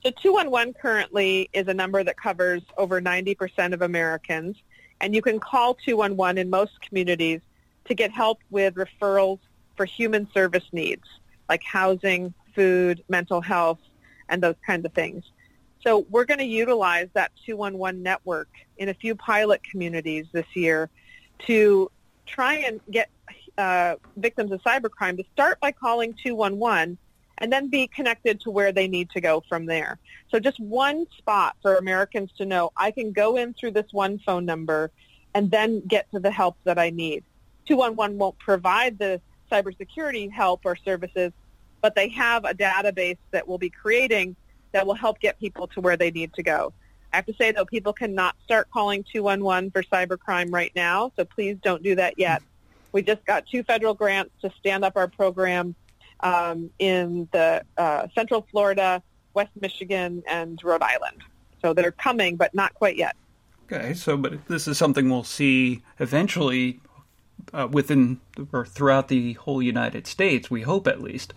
So 0.03 0.11
211 0.11 0.73
currently 0.73 1.49
is 1.53 1.67
a 1.69 1.73
number 1.73 2.03
that 2.03 2.17
covers 2.17 2.61
over 2.77 3.01
90% 3.01 3.73
of 3.73 3.81
Americans, 3.81 4.57
and 5.03 5.13
you 5.13 5.21
can 5.21 5.37
call 5.37 5.73
211 5.73 6.37
in 6.37 6.49
most 6.49 6.79
communities 6.81 7.41
to 7.83 7.93
get 7.93 8.09
help 8.09 8.39
with 8.49 8.75
referrals 8.75 9.39
for 9.75 9.83
human 9.85 10.31
service 10.33 10.63
needs 10.71 11.03
like 11.49 11.61
housing, 11.61 12.33
food, 12.55 13.03
mental 13.09 13.41
health, 13.41 13.79
and 14.29 14.41
those 14.41 14.55
kinds 14.65 14.85
of 14.85 14.93
things. 14.93 15.25
So 15.81 16.05
we're 16.09 16.23
going 16.23 16.37
to 16.37 16.45
utilize 16.45 17.09
that 17.15 17.33
211 17.45 18.01
network 18.01 18.47
in 18.77 18.87
a 18.87 18.93
few 18.93 19.13
pilot 19.13 19.61
communities 19.61 20.25
this 20.31 20.45
year 20.53 20.89
to 21.47 21.91
try 22.25 22.59
and 22.59 22.79
get 22.89 23.09
uh, 23.57 23.95
victims 24.15 24.53
of 24.53 24.63
cybercrime 24.63 25.17
to 25.17 25.25
start 25.33 25.59
by 25.59 25.73
calling 25.73 26.13
211 26.13 26.97
and 27.39 27.51
then 27.51 27.69
be 27.69 27.87
connected 27.87 28.39
to 28.41 28.51
where 28.51 28.71
they 28.71 28.87
need 28.87 29.09
to 29.11 29.21
go 29.21 29.43
from 29.47 29.65
there. 29.65 29.99
So 30.31 30.39
just 30.39 30.59
one 30.59 31.05
spot 31.17 31.55
for 31.61 31.75
Americans 31.75 32.31
to 32.37 32.45
know 32.45 32.71
I 32.77 32.91
can 32.91 33.11
go 33.11 33.37
in 33.37 33.53
through 33.53 33.71
this 33.71 33.91
one 33.91 34.19
phone 34.19 34.45
number 34.45 34.91
and 35.33 35.49
then 35.49 35.81
get 35.81 36.09
to 36.11 36.19
the 36.19 36.31
help 36.31 36.57
that 36.63 36.77
I 36.77 36.89
need. 36.89 37.23
211 37.67 38.17
won't 38.17 38.37
provide 38.39 38.99
the 38.99 39.19
cybersecurity 39.51 40.31
help 40.31 40.61
or 40.65 40.75
services, 40.75 41.31
but 41.81 41.95
they 41.95 42.09
have 42.09 42.45
a 42.45 42.53
database 42.53 43.17
that 43.31 43.47
we'll 43.47 43.57
be 43.57 43.69
creating 43.69 44.35
that 44.71 44.85
will 44.85 44.93
help 44.95 45.19
get 45.19 45.39
people 45.39 45.67
to 45.67 45.81
where 45.81 45.97
they 45.97 46.11
need 46.11 46.33
to 46.33 46.43
go. 46.43 46.73
I 47.11 47.17
have 47.17 47.25
to 47.27 47.33
say, 47.35 47.51
though, 47.51 47.65
people 47.65 47.93
cannot 47.93 48.35
start 48.43 48.69
calling 48.71 49.05
211 49.13 49.69
for 49.71 49.83
cybercrime 49.83 50.51
right 50.51 50.71
now, 50.75 51.11
so 51.15 51.25
please 51.25 51.57
don't 51.61 51.83
do 51.83 51.95
that 51.95 52.17
yet. 52.17 52.41
We 52.91 53.03
just 53.03 53.23
got 53.25 53.45
two 53.45 53.63
federal 53.63 53.93
grants 53.93 54.31
to 54.41 54.51
stand 54.59 54.83
up 54.83 54.97
our 54.97 55.07
program 55.07 55.75
um, 56.23 56.69
in 56.79 57.27
the 57.31 57.63
uh, 57.77 58.07
Central 58.15 58.47
Florida, 58.49 59.03
West 59.33 59.51
Michigan, 59.59 60.23
and 60.27 60.59
Rhode 60.63 60.81
Island. 60.81 61.21
So 61.61 61.73
they're 61.73 61.91
coming, 61.91 62.35
but 62.35 62.53
not 62.53 62.73
quite 62.73 62.97
yet. 62.97 63.15
Okay, 63.71 63.93
so 63.93 64.17
but 64.17 64.47
this 64.47 64.67
is 64.67 64.77
something 64.77 65.09
we'll 65.09 65.23
see 65.23 65.81
eventually 65.99 66.79
uh, 67.53 67.67
within 67.71 68.19
or 68.51 68.65
throughout 68.65 69.07
the 69.07 69.33
whole 69.33 69.61
United 69.61 70.07
States. 70.07 70.49
We 70.49 70.61
hope, 70.61 70.87
at 70.87 71.01
least 71.01 71.33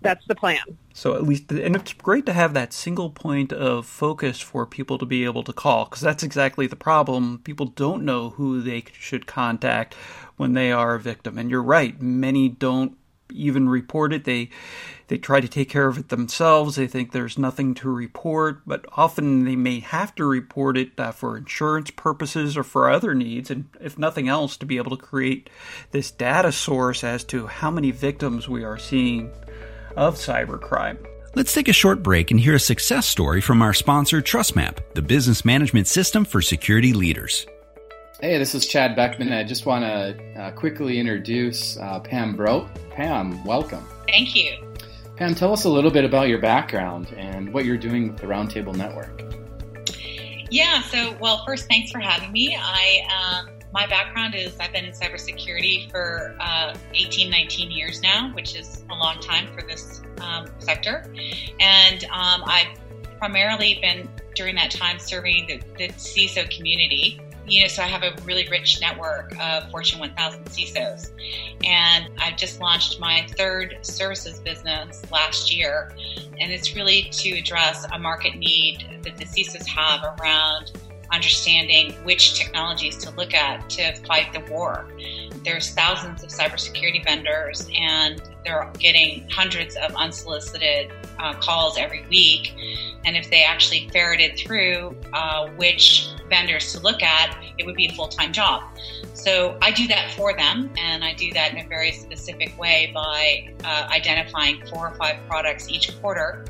that's 0.00 0.24
the 0.26 0.34
plan. 0.34 0.60
So 0.94 1.14
at 1.14 1.24
least, 1.24 1.50
and 1.52 1.76
it's 1.76 1.92
great 1.92 2.26
to 2.26 2.32
have 2.32 2.54
that 2.54 2.72
single 2.72 3.10
point 3.10 3.52
of 3.52 3.86
focus 3.86 4.40
for 4.40 4.66
people 4.66 4.98
to 4.98 5.06
be 5.06 5.24
able 5.24 5.42
to 5.44 5.52
call 5.52 5.84
because 5.84 6.00
that's 6.00 6.22
exactly 6.22 6.66
the 6.66 6.76
problem. 6.76 7.40
People 7.44 7.66
don't 7.66 8.04
know 8.04 8.30
who 8.30 8.60
they 8.60 8.84
should 8.92 9.26
contact 9.26 9.94
when 10.36 10.54
they 10.54 10.72
are 10.72 10.94
a 10.94 11.00
victim, 11.00 11.38
and 11.38 11.50
you're 11.50 11.62
right. 11.62 12.00
Many 12.00 12.48
don't 12.48 12.96
even 13.32 13.68
report 13.68 14.12
it. 14.12 14.24
They 14.24 14.50
they 15.08 15.18
try 15.18 15.40
to 15.40 15.48
take 15.48 15.68
care 15.68 15.88
of 15.88 15.98
it 15.98 16.08
themselves. 16.08 16.76
They 16.76 16.86
think 16.86 17.10
there's 17.10 17.36
nothing 17.36 17.74
to 17.74 17.90
report, 17.90 18.60
but 18.64 18.84
often 18.92 19.44
they 19.44 19.56
may 19.56 19.80
have 19.80 20.14
to 20.14 20.24
report 20.24 20.78
it 20.78 20.92
uh, 20.98 21.10
for 21.10 21.36
insurance 21.36 21.90
purposes 21.90 22.56
or 22.56 22.62
for 22.62 22.88
other 22.88 23.12
needs, 23.12 23.50
and 23.50 23.68
if 23.80 23.98
nothing 23.98 24.28
else, 24.28 24.56
to 24.58 24.66
be 24.66 24.76
able 24.76 24.96
to 24.96 25.02
create 25.02 25.50
this 25.90 26.12
data 26.12 26.52
source 26.52 27.02
as 27.02 27.24
to 27.24 27.48
how 27.48 27.72
many 27.72 27.90
victims 27.90 28.48
we 28.48 28.62
are 28.62 28.78
seeing 28.78 29.32
of 29.96 30.14
cybercrime. 30.14 31.04
Let's 31.34 31.52
take 31.52 31.68
a 31.68 31.72
short 31.72 32.02
break 32.02 32.30
and 32.30 32.38
hear 32.38 32.54
a 32.54 32.60
success 32.60 33.06
story 33.06 33.40
from 33.40 33.62
our 33.62 33.74
sponsor, 33.74 34.20
TrustMAPP, 34.20 34.94
the 34.94 35.02
business 35.02 35.44
management 35.44 35.86
system 35.86 36.24
for 36.24 36.40
security 36.40 36.92
leaders. 36.92 37.46
Hey, 38.22 38.36
this 38.36 38.54
is 38.54 38.66
Chad 38.66 38.96
Boeckmann. 38.96 39.32
I 39.32 39.42
just 39.44 39.64
want 39.64 39.82
to 39.82 40.38
uh, 40.38 40.50
quickly 40.50 40.98
introduce 40.98 41.78
uh, 41.78 42.00
Pam 42.00 42.36
Brote. 42.36 42.68
Pam, 42.90 43.42
welcome. 43.46 43.82
Thank 44.06 44.36
you. 44.36 44.58
Pam, 45.16 45.34
tell 45.34 45.54
us 45.54 45.64
a 45.64 45.70
little 45.70 45.90
bit 45.90 46.04
about 46.04 46.28
your 46.28 46.38
background 46.38 47.14
and 47.16 47.50
what 47.50 47.64
you're 47.64 47.78
doing 47.78 48.08
with 48.08 48.20
the 48.20 48.26
Roundtable 48.26 48.76
Network. 48.76 49.22
Yeah, 50.50 50.82
so, 50.82 51.16
well, 51.18 51.46
first, 51.46 51.66
thanks 51.66 51.90
for 51.90 51.98
having 51.98 52.30
me. 52.30 52.58
I 52.60 53.06
um, 53.08 53.54
my 53.72 53.86
background 53.86 54.34
is 54.34 54.54
I've 54.60 54.72
been 54.72 54.84
in 54.84 54.92
cybersecurity 54.92 55.90
for 55.90 56.36
uh, 56.40 56.76
18, 56.92 57.30
19 57.30 57.70
years 57.70 58.02
now, 58.02 58.34
which 58.34 58.54
is 58.54 58.84
a 58.90 58.94
long 58.94 59.18
time 59.20 59.48
for 59.54 59.66
this 59.66 60.02
um, 60.20 60.46
sector. 60.58 61.10
And 61.58 62.04
um, 62.04 62.42
I've 62.44 62.78
primarily 63.18 63.78
been 63.80 64.10
during 64.34 64.56
that 64.56 64.70
time 64.70 64.98
serving 64.98 65.46
the, 65.46 65.62
the 65.78 65.88
CISO 65.94 66.50
community. 66.54 67.18
You 67.46 67.62
know, 67.62 67.68
so 67.68 67.82
I 67.82 67.86
have 67.86 68.02
a 68.02 68.14
really 68.24 68.46
rich 68.48 68.80
network 68.80 69.34
of 69.40 69.70
Fortune 69.70 69.98
1000 69.98 70.44
CISOs. 70.44 71.10
And 71.64 72.08
I've 72.18 72.36
just 72.36 72.60
launched 72.60 73.00
my 73.00 73.26
third 73.36 73.78
services 73.82 74.38
business 74.40 75.02
last 75.10 75.54
year. 75.54 75.92
And 76.38 76.52
it's 76.52 76.76
really 76.76 77.08
to 77.10 77.30
address 77.38 77.86
a 77.92 77.98
market 77.98 78.36
need 78.36 79.00
that 79.02 79.16
the 79.16 79.24
CISOs 79.24 79.66
have 79.66 80.18
around 80.20 80.72
understanding 81.12 81.92
which 82.04 82.34
technologies 82.34 82.96
to 82.98 83.10
look 83.10 83.34
at 83.34 83.68
to 83.70 83.94
fight 84.06 84.32
the 84.32 84.40
war. 84.52 84.86
There's 85.44 85.70
thousands 85.70 86.22
of 86.22 86.30
cybersecurity 86.30 87.04
vendors, 87.04 87.68
and 87.74 88.22
they're 88.44 88.70
getting 88.78 89.28
hundreds 89.30 89.76
of 89.76 89.94
unsolicited 89.94 90.92
uh, 91.18 91.34
calls 91.34 91.78
every 91.78 92.06
week. 92.08 92.54
And 93.04 93.16
if 93.16 93.30
they 93.30 93.42
actually 93.42 93.88
ferreted 93.90 94.38
through 94.38 94.96
uh, 95.12 95.48
which 95.50 96.08
vendors 96.28 96.72
to 96.72 96.80
look 96.80 97.02
at, 97.02 97.36
it 97.58 97.66
would 97.66 97.76
be 97.76 97.86
a 97.86 97.92
full 97.92 98.08
time 98.08 98.32
job. 98.32 98.62
So 99.14 99.58
I 99.60 99.70
do 99.70 99.86
that 99.88 100.12
for 100.12 100.34
them, 100.34 100.70
and 100.78 101.04
I 101.04 101.14
do 101.14 101.32
that 101.32 101.52
in 101.52 101.64
a 101.64 101.68
very 101.68 101.92
specific 101.92 102.58
way 102.58 102.90
by 102.94 103.52
uh, 103.64 103.88
identifying 103.90 104.64
four 104.68 104.88
or 104.88 104.94
five 104.96 105.16
products 105.28 105.68
each 105.68 105.98
quarter 106.00 106.44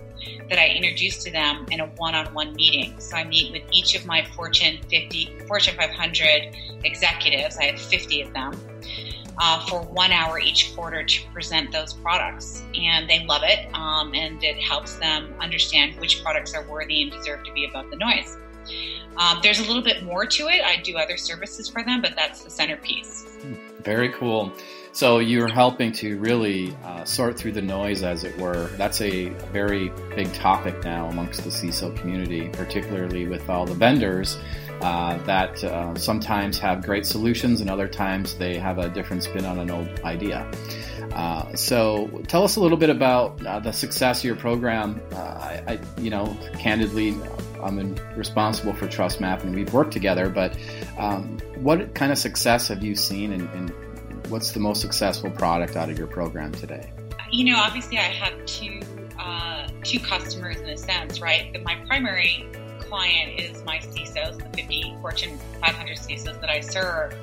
that 0.49 0.59
I 0.59 0.69
introduce 0.69 1.23
to 1.25 1.31
them 1.31 1.67
in 1.71 1.81
a 1.81 1.87
one-on-one 1.87 2.55
meeting. 2.55 2.99
So 2.99 3.17
I 3.17 3.25
meet 3.25 3.53
with 3.53 3.63
each 3.73 3.95
of 3.95 4.05
my 4.05 4.25
Fortune 4.37 4.79
50, 4.91 5.39
Fortune 5.47 5.77
500 5.77 6.57
executives. 6.85 7.57
I 7.57 7.65
have 7.65 7.81
50 7.81 8.23
of 8.23 8.33
them. 8.33 8.70
Uh, 9.43 9.65
for 9.65 9.81
one 9.81 10.13
hour 10.13 10.39
each 10.39 10.77
quarter 10.77 11.03
to 11.03 11.27
present 11.33 11.73
those 11.73 11.95
products. 11.95 12.63
And 12.75 13.09
they 13.09 13.25
love 13.25 13.41
it, 13.43 13.75
um, 13.75 14.15
and 14.15 14.45
it 14.45 14.59
helps 14.59 14.97
them 14.97 15.35
understand 15.41 15.99
which 15.99 16.23
products 16.23 16.53
are 16.53 16.63
worthy 16.69 17.01
and 17.01 17.11
deserve 17.11 17.43
to 17.45 17.53
be 17.55 17.65
above 17.65 17.89
the 17.89 17.97
noise. 17.97 18.37
Um, 19.17 19.41
there's 19.43 19.59
a 19.59 19.63
little 19.63 19.83
bit 19.83 20.05
more 20.05 20.27
to 20.27 20.49
it. 20.49 20.63
I 20.63 20.77
do 20.83 20.99
other 20.99 21.17
services 21.17 21.71
for 21.71 21.83
them, 21.83 22.03
but 22.03 22.15
that's 22.17 22.43
the 22.43 22.51
centerpiece. 22.51 23.25
Very 23.85 24.11
cool. 24.11 24.53
So 24.93 25.21
you're 25.21 25.49
helping 25.49 25.93
to 25.93 26.19
really 26.19 26.77
uh, 26.85 27.05
sort 27.05 27.39
through 27.39 27.53
the 27.53 27.63
noise, 27.63 28.03
as 28.03 28.25
it 28.25 28.37
were. 28.39 28.69
That's 28.77 29.01
a 29.01 29.29
very 29.53 29.91
big 30.17 30.33
topic 30.35 30.83
now 30.85 31.09
amongst 31.09 31.45
the 31.45 31.51
CISO 31.51 31.97
community, 31.97 32.49
particularly 32.49 33.29
with 33.29 33.49
all 33.49 33.67
the 33.67 33.75
vendors 33.75 34.37
uh, 34.81 35.19
that 35.25 35.63
uh, 35.63 35.95
sometimes 35.95 36.59
have 36.59 36.83
great 36.83 37.07
solutions 37.07 37.61
and 37.61 37.71
other 37.71 37.87
times 37.87 38.35
they 38.35 38.59
have 38.59 38.79
a 38.79 38.89
different 38.89 39.23
spin 39.23 39.45
on 39.45 39.59
an 39.59 39.71
old 39.71 39.89
idea. 40.01 40.51
Uh, 41.13 41.55
so 41.55 42.09
tell 42.29 42.45
us 42.45 42.57
a 42.57 42.61
little 42.61 42.79
bit 42.79 42.91
about 42.91 43.45
uh, 43.45 43.59
the 43.61 43.73
success 43.73 44.21
of 44.21 44.25
your 44.25 44.37
program. 44.37 45.01
Uh, 45.13 45.17
I, 45.17 45.63
I, 45.67 45.79
you 46.01 46.11
know, 46.11 46.37
candidly, 46.59 47.17
I'm 47.63 47.95
responsible 48.17 48.73
for 48.73 48.87
TrustMAPP 48.87 49.43
and 49.43 49.55
we've 49.55 49.73
worked 49.73 49.93
together, 49.93 50.29
but 50.29 50.57
um, 50.99 51.39
what 51.57 51.95
kind 51.95 52.13
of 52.13 52.19
success 52.19 52.69
have 52.69 52.83
you 52.83 52.95
seen 52.95 53.33
and, 53.33 53.49
and 53.51 53.73
what's 54.31 54.53
the 54.53 54.61
most 54.61 54.81
successful 54.81 55.31
product 55.31 55.77
out 55.77 55.91
of 55.91 55.99
your 55.99 56.07
program 56.07 56.53
today? 56.53 56.93
You 57.31 57.53
know, 57.53 57.59
obviously, 57.59 57.99
I 57.99 58.03
have 58.03 58.45
two 58.47 58.81
uh, 59.19 59.69
two 59.85 60.01
customers 60.01 60.57
in 60.61 60.69
a 60.69 60.77
sense, 60.77 61.21
right? 61.21 61.51
But 61.53 61.63
my 61.63 61.77
primary 61.87 62.47
client 62.79 63.39
is 63.39 63.63
my 63.65 63.79
CISOs, 63.79 64.39
the 64.39 64.57
50 64.57 64.97
Fortune 65.01 65.39
500 65.61 65.99
CISOs 65.99 66.41
that 66.41 66.51
I 66.51 66.61
serve, 66.61 67.15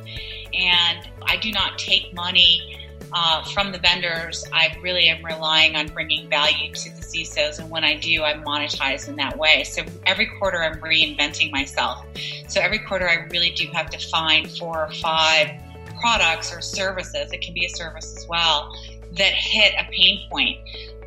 and 0.54 1.10
I 1.24 1.38
do 1.38 1.52
not 1.52 1.78
take 1.78 2.14
money. 2.14 2.87
Uh, 3.14 3.44
from 3.54 3.72
the 3.72 3.80
vendors, 3.80 4.46
I 4.52 4.76
really 4.82 5.08
am 5.08 5.24
relying 5.24 5.76
on 5.76 5.88
bringing 5.88 6.30
value 6.30 6.74
to 6.74 6.96
the 6.96 7.02
CISOs, 7.02 7.60
and 7.60 7.70
when 7.70 7.84
I 7.84 7.96
do, 7.96 8.24
I 8.24 8.34
monetize 8.34 9.08
in 9.08 9.16
that 9.16 9.38
way. 9.38 9.64
So 9.64 9.84
every 10.06 10.26
quarter, 10.38 10.62
I'm 10.64 10.80
reinventing 10.82 11.52
myself. 11.52 12.06
So 12.48 12.60
every 12.60 12.80
quarter, 12.80 13.08
I 13.08 13.26
really 13.32 13.52
do 13.52 13.68
have 13.74 13.90
to 13.92 14.00
find 14.10 14.52
four 14.58 14.86
or 14.86 14.92
five 14.92 15.52
products 16.00 16.54
or 16.54 16.62
services, 16.62 17.32
it 17.32 17.42
can 17.42 17.54
be 17.54 17.66
a 17.66 17.70
service 17.70 18.16
as 18.18 18.28
well, 18.28 18.74
that 19.14 19.34
hit 19.34 19.74
a 19.80 19.90
pain 19.92 20.28
point. 20.30 20.60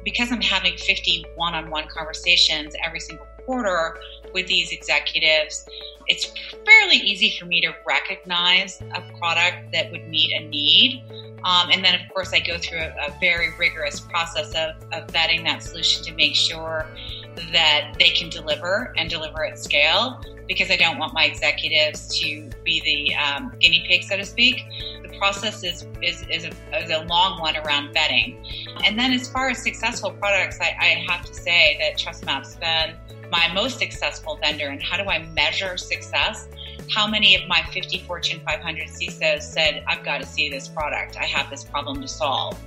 Because 0.04 0.32
I'm 0.32 0.40
having 0.40 0.76
50 0.78 1.26
one 1.36 1.54
on 1.54 1.70
one 1.70 1.86
conversations 1.88 2.74
every 2.84 3.00
single 3.00 3.26
quarter 3.44 3.98
with 4.32 4.46
these 4.46 4.72
executives, 4.72 5.68
it's 6.10 6.26
fairly 6.66 6.96
easy 6.96 7.30
for 7.38 7.46
me 7.46 7.60
to 7.60 7.72
recognize 7.86 8.82
a 8.94 9.00
product 9.18 9.70
that 9.72 9.90
would 9.92 10.08
meet 10.08 10.32
a 10.32 10.40
need. 10.48 11.02
Um, 11.44 11.70
and 11.70 11.84
then, 11.84 11.94
of 11.94 12.00
course, 12.12 12.32
I 12.32 12.40
go 12.40 12.58
through 12.58 12.80
a, 12.80 12.92
a 13.08 13.16
very 13.20 13.54
rigorous 13.58 14.00
process 14.00 14.50
of, 14.50 14.74
of 14.92 15.06
vetting 15.06 15.44
that 15.44 15.62
solution 15.62 16.04
to 16.04 16.12
make 16.14 16.34
sure 16.34 16.86
that 17.52 17.94
they 17.98 18.10
can 18.10 18.28
deliver 18.28 18.92
and 18.96 19.08
deliver 19.08 19.44
at 19.44 19.58
scale 19.58 20.22
because 20.48 20.70
I 20.70 20.76
don't 20.76 20.98
want 20.98 21.14
my 21.14 21.24
executives 21.24 22.18
to 22.18 22.50
be 22.64 22.80
the 22.80 23.14
um, 23.14 23.52
guinea 23.60 23.84
pig, 23.88 24.02
so 24.02 24.16
to 24.16 24.24
speak. 24.24 24.64
The 25.02 25.16
process 25.16 25.62
is, 25.62 25.86
is, 26.02 26.24
is, 26.28 26.44
a, 26.44 26.82
is 26.82 26.90
a 26.90 27.04
long 27.04 27.40
one 27.40 27.56
around 27.56 27.94
vetting. 27.94 28.36
And 28.84 28.98
then 28.98 29.12
as 29.12 29.28
far 29.28 29.50
as 29.50 29.62
successful 29.62 30.10
products, 30.10 30.58
I, 30.60 30.74
I 30.80 31.12
have 31.12 31.24
to 31.26 31.34
say 31.34 31.76
that 31.80 31.98
TrustMAPP's 31.98 32.56
been 32.56 32.96
my 33.30 33.52
most 33.54 33.78
successful 33.78 34.38
vendor. 34.42 34.66
And 34.66 34.82
how 34.82 34.96
do 34.96 35.08
I 35.08 35.20
measure 35.34 35.76
success? 35.76 36.48
How 36.92 37.06
many 37.06 37.36
of 37.36 37.46
my 37.46 37.62
50 37.72 38.00
Fortune 38.00 38.40
500 38.44 38.88
CISOs 38.88 39.42
said, 39.42 39.84
I've 39.86 40.04
got 40.04 40.20
to 40.20 40.26
see 40.26 40.50
this 40.50 40.66
product. 40.66 41.16
I 41.16 41.26
have 41.26 41.48
this 41.48 41.62
problem 41.62 42.00
to 42.00 42.08
solve 42.08 42.58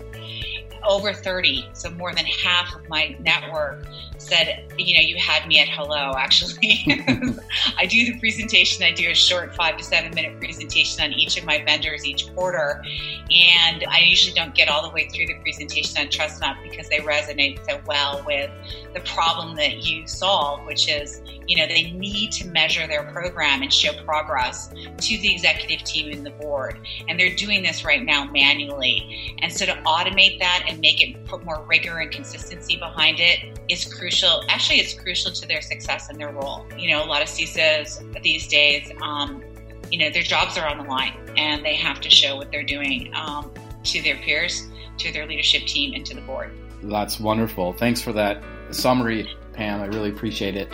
over 0.87 1.13
30, 1.13 1.69
so 1.73 1.89
more 1.91 2.13
than 2.13 2.25
half 2.25 2.75
of 2.75 2.87
my 2.89 3.15
network 3.19 3.85
said, 4.17 4.71
you 4.77 4.95
know, 4.95 5.01
you 5.01 5.17
had 5.17 5.47
me 5.47 5.59
at 5.59 5.67
hello, 5.67 6.13
actually. 6.17 6.85
I 7.77 7.85
do 7.85 8.05
the 8.05 8.19
presentation, 8.19 8.83
I 8.83 8.91
do 8.91 9.09
a 9.09 9.13
short 9.13 9.55
five 9.55 9.77
to 9.77 9.83
seven 9.83 10.13
minute 10.13 10.39
presentation 10.39 11.03
on 11.03 11.13
each 11.13 11.37
of 11.37 11.45
my 11.45 11.63
vendors 11.63 12.05
each 12.05 12.33
quarter. 12.33 12.83
And 13.31 13.83
I 13.89 13.99
usually 13.99 14.33
don't 14.33 14.55
get 14.55 14.69
all 14.69 14.81
the 14.81 14.93
way 14.93 15.07
through 15.09 15.27
the 15.27 15.35
presentation 15.41 15.99
on 15.99 16.07
TrustMAPP 16.07 16.63
because 16.63 16.89
they 16.89 16.99
resonate 16.99 17.65
so 17.69 17.79
well 17.85 18.23
with 18.25 18.49
the 18.93 19.01
problem 19.01 19.55
that 19.55 19.85
you 19.85 20.07
solve, 20.07 20.65
which 20.65 20.87
is, 20.87 21.21
you 21.47 21.57
know, 21.57 21.67
they 21.67 21.91
need 21.91 22.31
to 22.33 22.47
measure 22.47 22.87
their 22.87 23.03
program 23.11 23.61
and 23.61 23.73
show 23.73 23.93
progress 24.03 24.69
to 24.69 25.17
the 25.17 25.33
executive 25.33 25.83
team 25.85 26.11
and 26.11 26.25
the 26.25 26.31
board. 26.31 26.79
And 27.07 27.19
they're 27.19 27.35
doing 27.35 27.63
this 27.63 27.83
right 27.83 28.03
now 28.03 28.25
manually. 28.25 29.35
And 29.41 29.51
so 29.51 29.65
to 29.65 29.73
automate 29.83 30.39
that 30.39 30.65
and 30.73 30.81
make 30.81 31.01
it 31.01 31.23
put 31.25 31.45
more 31.45 31.63
rigor 31.69 31.99
and 31.99 32.11
consistency 32.11 32.77
behind 32.77 33.19
it 33.19 33.59
is 33.69 33.85
crucial. 33.85 34.43
Actually, 34.49 34.79
it's 34.79 34.93
crucial 34.93 35.31
to 35.31 35.47
their 35.47 35.61
success 35.61 36.09
in 36.09 36.17
their 36.17 36.31
role. 36.31 36.65
You 36.77 36.91
know, 36.91 37.03
a 37.03 37.07
lot 37.07 37.21
of 37.21 37.27
CISOs 37.27 38.21
these 38.23 38.47
days, 38.47 38.91
um, 39.01 39.43
you 39.91 39.99
know, 39.99 40.09
their 40.09 40.23
jobs 40.23 40.57
are 40.57 40.67
on 40.67 40.79
the 40.79 40.83
line 40.83 41.13
and 41.37 41.63
they 41.63 41.75
have 41.75 42.01
to 42.01 42.09
show 42.09 42.35
what 42.35 42.51
they're 42.51 42.63
doing 42.63 43.11
um, 43.13 43.51
to 43.83 44.01
their 44.01 44.17
peers, 44.17 44.67
to 44.97 45.11
their 45.11 45.27
leadership 45.27 45.63
team, 45.67 45.93
and 45.93 46.05
to 46.07 46.15
the 46.15 46.21
board. 46.21 46.51
That's 46.81 47.19
wonderful. 47.19 47.73
Thanks 47.73 48.01
for 48.01 48.11
that 48.13 48.43
summary, 48.71 49.29
Pam. 49.53 49.81
I 49.81 49.85
really 49.85 50.09
appreciate 50.09 50.55
it. 50.55 50.69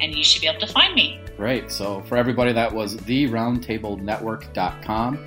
and 0.00 0.14
you 0.14 0.24
should 0.24 0.40
be 0.40 0.48
able 0.48 0.60
to 0.60 0.72
find 0.72 0.94
me. 0.94 1.20
Great. 1.36 1.70
So, 1.70 2.00
for 2.04 2.16
everybody, 2.16 2.54
that 2.54 2.72
was 2.72 2.96
theroundtablenetwork.com. 2.96 5.24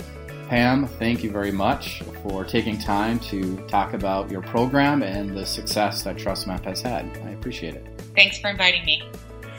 Pam, 0.47 0.87
thank 0.87 1.23
you 1.23 1.29
very 1.29 1.51
much 1.51 2.01
for 2.23 2.45
taking 2.45 2.77
time 2.77 3.19
to 3.19 3.57
talk 3.67 3.93
about 3.93 4.31
your 4.31 4.41
program 4.41 5.03
and 5.03 5.35
the 5.35 5.45
success 5.45 6.03
that 6.03 6.15
TrustMAPP 6.15 6.63
has 6.63 6.81
had. 6.81 7.05
I 7.25 7.31
appreciate 7.31 7.75
it. 7.75 7.85
Thanks 8.15 8.39
for 8.39 8.49
inviting 8.49 8.85
me. 8.85 9.03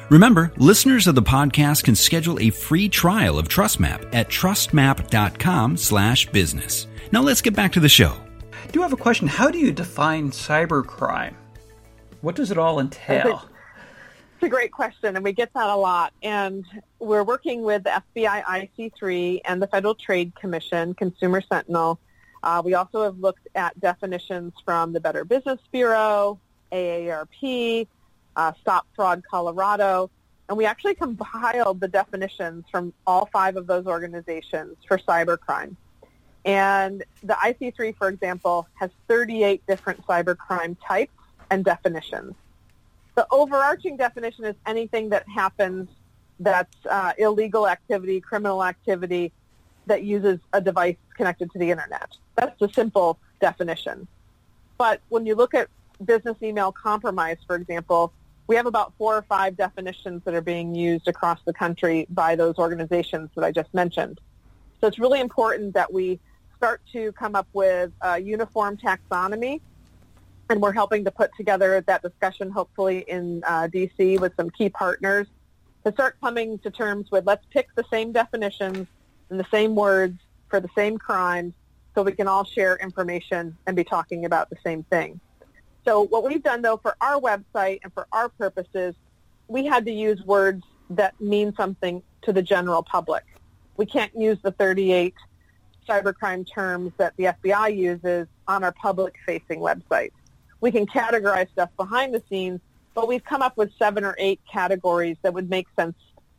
Remember, 0.09 0.51
listeners 0.57 1.07
of 1.07 1.15
the 1.15 1.23
podcast 1.23 1.85
can 1.85 1.95
schedule 1.95 2.41
a 2.41 2.49
free 2.49 2.89
trial 2.89 3.39
of 3.39 3.49
TrustMAPP 3.49 4.15
at 4.15 4.29
trustmapp.com 4.29 5.77
slash 5.77 6.27
business. 6.31 6.87
Now 7.13 7.21
let's 7.21 7.43
get 7.43 7.55
back 7.55 7.73
to 7.73 7.81
the 7.81 7.89
show. 7.91 8.17
I 8.53 8.67
do 8.69 8.81
have 8.81 8.95
a 8.95 8.97
question. 8.97 9.29
How 9.29 9.51
do 9.51 9.59
you 9.59 9.73
define 9.73 10.31
cybercrime? 10.31 11.35
What 12.23 12.35
does 12.35 12.51
it 12.51 12.57
all 12.57 12.81
entail? 12.81 13.43
It's 14.39 14.47
a 14.47 14.49
great 14.49 14.71
question, 14.71 15.17
and 15.17 15.25
we 15.25 15.33
get 15.33 15.53
that 15.55 15.69
a 15.69 15.75
lot. 15.75 16.13
And 16.23 16.65
we're 17.01 17.25
working 17.25 17.65
with 17.65 17.83
the 17.83 18.01
FBI 18.15 18.45
IC3 18.45 19.41
and 19.45 19.61
the 19.61 19.67
Federal 19.67 19.97
Trade 19.97 20.33
Commission, 20.37 20.95
Consumer 20.95 21.41
Sentinel. 21.41 21.99
Uh, 22.45 22.63
we 22.65 22.75
also 22.75 23.03
have 23.03 23.19
looked 23.19 23.49
at 23.57 23.81
definitions 23.81 24.53
from 24.65 24.93
the 24.93 25.01
Better 25.01 25.25
Business 25.25 25.59
Bureau, 25.73 26.39
AARP, 26.71 27.89
uh, 28.37 28.53
Stop 28.61 28.87
Fraud 28.95 29.25
Colorado, 29.29 30.09
and 30.49 30.57
we 30.57 30.67
actually 30.67 30.95
compiled 30.95 31.81
the 31.81 31.89
definitions 31.89 32.65
from 32.71 32.93
all 33.09 33.27
five 33.33 33.57
of 33.57 33.67
those 33.67 33.87
organizations 33.89 34.77
for 34.87 34.99
cybercrime. 34.99 35.75
And 36.45 37.03
the 37.25 37.35
IC3, 37.35 37.97
for 37.97 38.07
example, 38.07 38.69
has 38.75 38.91
38 39.09 39.67
different 39.67 40.07
cybercrime 40.07 40.77
types 40.87 41.11
and 41.51 41.65
definitions. 41.65 42.37
The 43.19 43.27
overarching 43.33 43.97
definition 43.97 44.45
is 44.45 44.55
anything 44.65 45.09
that 45.09 45.29
happens 45.29 45.89
that's 46.39 46.77
uh, 46.89 47.15
illegal 47.19 47.67
activity, 47.67 48.21
criminal 48.21 48.63
activity 48.63 49.33
that 49.87 50.05
uses 50.05 50.39
a 50.53 50.61
device 50.61 50.95
connected 51.17 51.51
to 51.51 51.59
the 51.59 51.69
internet. 51.69 52.17
That's 52.37 52.57
the 52.61 52.69
simple 52.69 53.19
definition. 53.41 54.07
But 54.77 55.01
when 55.09 55.27
you 55.27 55.35
look 55.35 55.53
at 55.53 55.67
business 56.05 56.37
email 56.41 56.71
compromise, 56.71 57.39
for 57.45 57.57
example, 57.57 58.13
we 58.47 58.55
have 58.55 58.67
about 58.67 58.93
four 58.97 59.17
or 59.17 59.23
five 59.23 59.57
definitions 59.57 60.23
that 60.25 60.35
are 60.35 60.41
being 60.41 60.73
used 60.77 61.09
across 61.09 61.41
the 61.45 61.53
country 61.53 62.07
by 62.11 62.37
those 62.37 62.55
organizations 62.57 63.31
that 63.35 63.43
I 63.43 63.51
just 63.51 63.75
mentioned. 63.75 64.21
So 64.81 64.87
it's 64.87 65.01
really 65.01 65.19
important 65.19 65.75
that 65.75 65.93
we 65.93 66.21
start 66.57 66.83
to 66.93 67.11
come 67.15 67.35
up 67.35 67.49
with 67.53 67.91
a 68.01 68.21
uniform 68.21 68.77
taxonomy, 68.77 69.61
and 70.51 70.61
we're 70.61 70.73
helping 70.73 71.05
to 71.05 71.11
put 71.11 71.31
together 71.37 71.83
that 71.87 72.03
discussion 72.03 72.51
hopefully 72.51 73.05
in 73.09 73.43
uh, 73.47 73.69
DC 73.73 74.19
with 74.21 74.33
some 74.37 74.51
key 74.51 74.69
partners 74.69 75.27
to 75.85 75.93
start 75.93 76.17
coming 76.21 76.59
to 76.61 76.71
terms 76.71 77.11
with 77.11 77.27
let's 77.27 77.45
pick 77.51 77.69
the 77.75 77.85
same 77.91 78.13
definitions 78.13 78.87
and 79.31 79.39
the 79.39 79.47
same 79.51 79.75
words 79.75 80.19
for 80.49 80.61
the 80.61 80.69
same 80.75 80.99
crimes 80.99 81.53
so 81.95 82.03
we 82.03 82.13
can 82.13 82.29
all 82.29 82.45
share 82.45 82.77
information 82.77 83.57
and 83.67 83.77
be 83.77 83.85
talking 83.85 84.25
about 84.25 84.49
the 84.51 84.57
same 84.65 84.83
thing. 84.85 85.21
So 85.85 86.03
what 86.03 86.25
we've 86.25 86.43
done 86.43 86.63
though 86.63 86.77
for 86.77 86.97
our 87.01 87.21
website 87.21 87.81
and 87.83 87.93
for 87.93 88.07
our 88.13 88.29
purposes, 88.29 88.95
we 89.49 89.67
had 89.67 89.85
to 89.87 89.93
use 89.93 90.23
words 90.23 90.63
that 90.91 91.19
mean 91.21 91.55
something 91.57 92.03
to 92.23 92.33
the 92.33 92.43
general 92.43 92.83
public. 92.83 93.25
We 93.77 93.87
can't 93.87 94.15
use 94.17 94.39
the 94.43 94.53
38 94.53 95.15
cybercrime 95.89 96.47
terms 96.51 96.93
that 96.99 97.15
the 97.17 97.25
FBI 97.25 97.77
uses 97.77 98.27
on 98.47 98.65
our 98.65 98.73
public-facing 98.73 99.61
website. 99.61 100.11
We 100.61 100.73
can 100.73 100.87
categorize 100.87 101.51
stuff 101.51 101.71
behind 101.77 102.15
the 102.15 102.23
scenes, 102.29 102.61
but 102.95 103.07
we've 103.09 103.25
come 103.25 103.43
up 103.43 103.57
with 103.57 103.71
seven 103.79 104.05
or 104.05 104.15
eight 104.19 104.41
categories 104.51 105.17
that 105.23 105.35
would 105.35 105.49
make 105.49 105.67
sense 105.77 105.95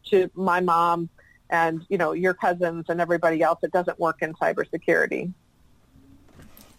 to 0.05 0.29
my 0.35 0.59
mom 0.59 1.09
and 1.49 1.85
you 1.89 1.97
know 1.97 2.11
your 2.11 2.33
cousins 2.33 2.85
and 2.89 3.01
everybody 3.01 3.41
else. 3.41 3.59
It 3.63 3.71
doesn't 3.71 3.99
work 3.99 4.21
in 4.21 4.33
cybersecurity. 4.33 5.33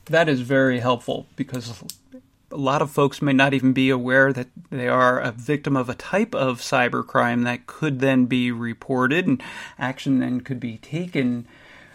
That 0.06 0.28
is 0.28 0.40
very 0.40 0.80
helpful 0.80 1.26
because 1.36 1.82
a 2.50 2.56
lot 2.56 2.82
of 2.82 2.90
folks 2.90 3.22
may 3.22 3.32
not 3.32 3.54
even 3.54 3.72
be 3.72 3.90
aware 3.90 4.32
that 4.32 4.48
they 4.70 4.88
are 4.88 5.20
a 5.20 5.30
victim 5.30 5.76
of 5.76 5.88
a 5.88 5.94
type 5.94 6.34
of 6.34 6.60
cybercrime 6.60 7.44
that 7.44 7.66
could 7.66 8.00
then 8.00 8.26
be 8.26 8.50
reported 8.50 9.26
and 9.26 9.42
action 9.78 10.18
then 10.18 10.40
could 10.40 10.58
be 10.58 10.78
taken. 10.78 11.46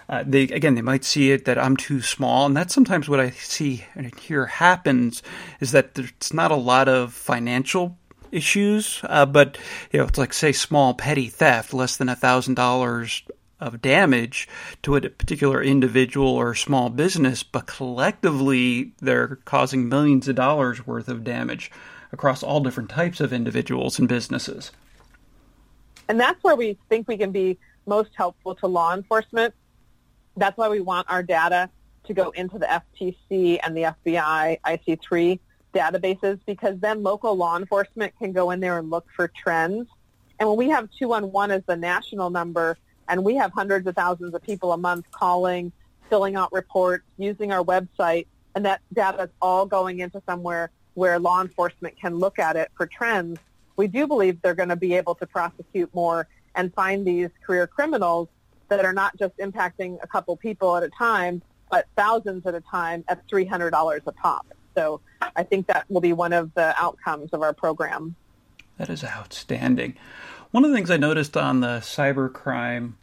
Uh, 0.07 0.23
they 0.25 0.43
again, 0.43 0.75
they 0.75 0.81
might 0.81 1.03
see 1.03 1.31
it 1.31 1.45
that 1.45 1.57
I'm 1.57 1.75
too 1.75 2.01
small, 2.01 2.45
and 2.45 2.55
that's 2.55 2.73
sometimes 2.73 3.09
what 3.09 3.19
I 3.19 3.31
see 3.31 3.85
and 3.95 4.13
hear 4.19 4.45
happens 4.45 5.23
is 5.59 5.71
that 5.71 5.95
there's 5.95 6.33
not 6.33 6.51
a 6.51 6.55
lot 6.55 6.87
of 6.87 7.13
financial 7.13 7.97
issues, 8.31 8.99
uh, 9.03 9.25
but 9.25 9.57
you 9.91 9.99
know, 9.99 10.05
it's 10.05 10.19
like 10.19 10.33
say 10.33 10.51
small 10.51 10.93
petty 10.93 11.27
theft, 11.27 11.73
less 11.73 11.97
than 11.97 12.09
a 12.09 12.15
thousand 12.15 12.53
dollars 12.53 13.23
of 13.59 13.81
damage 13.81 14.47
to 14.83 14.95
a 14.95 15.01
particular 15.01 15.63
individual 15.63 16.27
or 16.27 16.53
small 16.53 16.89
business, 16.89 17.41
but 17.41 17.65
collectively 17.65 18.91
they're 19.01 19.37
causing 19.45 19.87
millions 19.87 20.27
of 20.27 20.35
dollars 20.35 20.85
worth 20.85 21.07
of 21.07 21.23
damage 21.23 21.71
across 22.11 22.43
all 22.43 22.59
different 22.59 22.89
types 22.89 23.19
of 23.19 23.33
individuals 23.33 23.97
and 23.97 24.07
businesses. 24.07 24.71
And 26.07 26.19
that's 26.19 26.43
where 26.43 26.55
we 26.55 26.77
think 26.89 27.07
we 27.07 27.17
can 27.17 27.31
be 27.31 27.57
most 27.87 28.11
helpful 28.15 28.55
to 28.55 28.67
law 28.67 28.93
enforcement. 28.93 29.53
That's 30.37 30.57
why 30.57 30.69
we 30.69 30.81
want 30.81 31.09
our 31.09 31.23
data 31.23 31.69
to 32.05 32.13
go 32.13 32.29
into 32.31 32.59
the 32.59 32.65
FTC 32.65 33.59
and 33.63 33.75
the 33.75 33.93
FBI 34.05 34.59
IC3 34.61 35.39
databases 35.73 36.39
because 36.45 36.79
then 36.79 37.03
local 37.03 37.35
law 37.35 37.57
enforcement 37.57 38.13
can 38.17 38.31
go 38.31 38.51
in 38.51 38.59
there 38.59 38.77
and 38.77 38.89
look 38.89 39.07
for 39.15 39.27
trends. 39.27 39.87
And 40.39 40.47
when 40.49 40.57
we 40.57 40.69
have 40.69 40.89
211 40.97 41.55
as 41.55 41.63
the 41.65 41.75
national 41.75 42.29
number, 42.29 42.77
and 43.07 43.23
we 43.23 43.35
have 43.35 43.51
hundreds 43.51 43.85
of 43.87 43.95
thousands 43.95 44.33
of 44.33 44.41
people 44.41 44.71
a 44.71 44.77
month 44.77 45.05
calling, 45.11 45.71
filling 46.09 46.35
out 46.35 46.51
reports, 46.51 47.03
using 47.17 47.51
our 47.51 47.63
website, 47.63 48.27
and 48.55 48.65
that 48.65 48.81
data 48.93 49.23
is 49.23 49.29
all 49.41 49.65
going 49.65 49.99
into 49.99 50.21
somewhere 50.25 50.71
where 50.93 51.19
law 51.19 51.41
enforcement 51.41 51.99
can 51.99 52.15
look 52.15 52.39
at 52.39 52.55
it 52.55 52.71
for 52.75 52.87
trends. 52.87 53.37
We 53.75 53.87
do 53.87 54.07
believe 54.07 54.41
they're 54.41 54.55
going 54.55 54.69
to 54.69 54.75
be 54.75 54.95
able 54.95 55.15
to 55.15 55.27
prosecute 55.27 55.93
more 55.93 56.27
and 56.55 56.73
find 56.73 57.05
these 57.05 57.29
career 57.45 57.67
criminals 57.67 58.29
that 58.69 58.83
are 58.83 58.93
not 58.93 59.17
just 59.17 59.37
impacting 59.37 59.97
a 60.01 60.07
couple 60.07 60.35
people 60.35 60.75
at 60.75 60.83
a 60.83 60.89
time, 60.89 61.41
but 61.69 61.87
thousands 61.95 62.45
at 62.45 62.55
a 62.55 62.61
time 62.61 63.03
at 63.07 63.27
$300 63.27 64.01
a 64.05 64.11
pop. 64.11 64.47
So 64.75 65.01
I 65.35 65.43
think 65.43 65.67
that 65.67 65.85
will 65.89 66.01
be 66.01 66.13
one 66.13 66.33
of 66.33 66.53
the 66.53 66.75
outcomes 66.81 67.31
of 67.33 67.41
our 67.41 67.53
program. 67.53 68.15
That 68.77 68.89
is 68.89 69.03
outstanding. 69.03 69.95
One 70.51 70.65
of 70.65 70.71
the 70.71 70.75
things 70.75 70.91
I 70.91 70.97
noticed 70.97 71.37
on 71.37 71.61
the 71.61 71.79
Cybercrime 71.79 72.93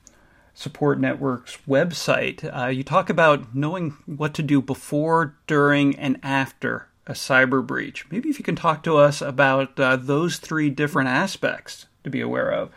Support 0.54 1.00
Network's 1.00 1.58
website, 1.66 2.44
uh, 2.56 2.68
you 2.68 2.82
talk 2.82 3.08
about 3.08 3.54
knowing 3.54 3.96
what 4.04 4.34
to 4.34 4.42
do 4.42 4.60
before, 4.60 5.34
during, 5.46 5.96
and 5.96 6.18
after 6.22 6.88
a 7.06 7.12
cyber 7.12 7.66
breach. 7.66 8.08
Maybe 8.10 8.28
if 8.28 8.38
you 8.38 8.44
can 8.44 8.56
talk 8.56 8.82
to 8.84 8.96
us 8.96 9.20
about 9.20 9.78
uh, 9.80 9.96
those 9.96 10.36
three 10.36 10.70
different 10.70 11.08
aspects 11.08 11.86
to 12.04 12.10
be 12.10 12.20
aware 12.20 12.50
of. 12.50 12.70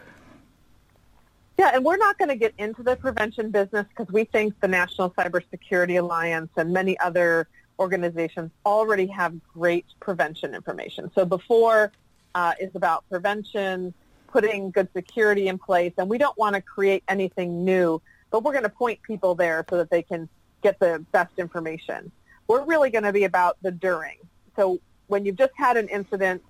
Yeah, 1.58 1.72
and 1.74 1.86
we're 1.86 1.98
not 1.98 2.18
going 2.18 2.30
to 2.30 2.36
get 2.36 2.54
into 2.58 2.84
the 2.84 2.96
prevention 2.98 3.50
business 3.50 3.86
because 3.88 4.12
we 4.12 4.26
think 4.26 4.60
the 4.60 4.68
National 4.68 5.10
Cybersecurity 5.12 6.00
Alliance 6.00 6.50
and 6.58 6.74
many 6.74 7.00
other 7.00 7.48
organizations 7.80 8.52
already 8.66 9.08
have 9.08 9.34
great 9.54 9.86
prevention 10.00 10.54
information. 10.54 11.12
So 11.16 11.24
before 11.26 11.92
uh, 12.34 12.54
is 12.60 12.72
about 12.76 13.08
prevention, 13.10 13.94
putting 14.28 14.72
good 14.72 14.90
security 14.94 15.48
in 15.48 15.58
place, 15.58 15.94
and 15.98 16.10
we 16.10 16.18
don't 16.18 16.38
want 16.38 16.56
to 16.56 16.62
create 16.62 17.04
anything 17.08 17.64
new, 17.64 18.02
but 18.32 18.44
we're 18.44 18.52
going 18.52 18.64
to 18.64 18.70
point 18.70 19.02
people 19.02 19.34
there 19.34 19.66
so 19.70 19.78
that 19.78 19.90
they 19.90 20.02
can 20.02 20.28
get 20.62 20.78
the 20.80 21.06
best 21.14 21.32
information. 21.38 22.12
We're 22.48 22.66
really 22.66 22.90
going 22.90 23.06
to 23.06 23.14
be 23.14 23.24
about 23.24 23.58
the 23.62 23.72
during. 23.72 24.18
So 24.58 24.80
when 25.08 25.26
you've 25.26 25.38
just 25.38 25.54
had 25.56 25.78
an 25.78 25.88
incident 25.88 26.44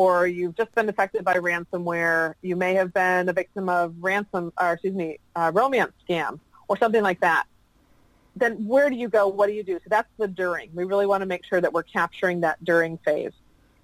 or 0.00 0.26
you've 0.26 0.56
just 0.56 0.74
been 0.74 0.88
affected 0.88 1.22
by 1.22 1.34
ransomware, 1.34 2.32
you 2.40 2.56
may 2.56 2.72
have 2.72 2.90
been 2.94 3.28
a 3.28 3.34
victim 3.34 3.68
of 3.68 3.94
ransom, 4.00 4.50
or 4.58 4.72
excuse 4.72 4.94
me, 4.94 5.18
romance 5.36 5.92
scam 6.08 6.40
or 6.68 6.78
something 6.78 7.02
like 7.02 7.20
that. 7.20 7.44
Then 8.34 8.66
where 8.66 8.88
do 8.88 8.96
you 8.96 9.10
go? 9.10 9.28
What 9.28 9.48
do 9.48 9.52
you 9.52 9.62
do? 9.62 9.74
So 9.74 9.84
that's 9.88 10.08
the 10.16 10.26
during. 10.26 10.70
We 10.74 10.84
really 10.84 11.04
want 11.04 11.20
to 11.20 11.26
make 11.26 11.44
sure 11.44 11.60
that 11.60 11.74
we're 11.74 11.82
capturing 11.82 12.40
that 12.40 12.64
during 12.64 12.96
phase. 12.96 13.34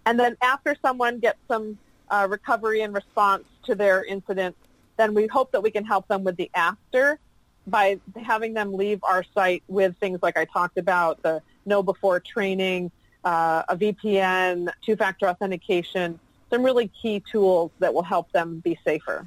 And 0.06 0.18
then 0.18 0.38
after 0.40 0.74
someone 0.80 1.18
gets 1.18 1.38
some 1.48 1.76
uh, 2.08 2.26
recovery 2.30 2.80
and 2.80 2.94
response 2.94 3.44
to 3.64 3.74
their 3.74 4.02
incident, 4.02 4.56
then 4.96 5.12
we 5.12 5.26
hope 5.26 5.52
that 5.52 5.62
we 5.62 5.70
can 5.70 5.84
help 5.84 6.08
them 6.08 6.24
with 6.24 6.38
the 6.38 6.50
after 6.54 7.18
by 7.66 8.00
having 8.22 8.54
them 8.54 8.72
leave 8.72 9.00
our 9.02 9.22
site 9.34 9.64
with 9.68 9.94
things 9.98 10.20
like 10.22 10.38
I 10.38 10.46
talked 10.46 10.78
about, 10.78 11.22
the 11.22 11.42
KnowBe4 11.68 12.24
training, 12.24 12.90
uh, 13.24 13.62
a 13.68 13.76
VPN, 13.76 14.72
two-factor 14.84 15.28
authentication, 15.28 16.18
some 16.50 16.62
really 16.62 16.88
key 16.88 17.22
tools 17.30 17.70
that 17.78 17.92
will 17.92 18.02
help 18.02 18.30
them 18.32 18.60
be 18.60 18.78
safer. 18.84 19.26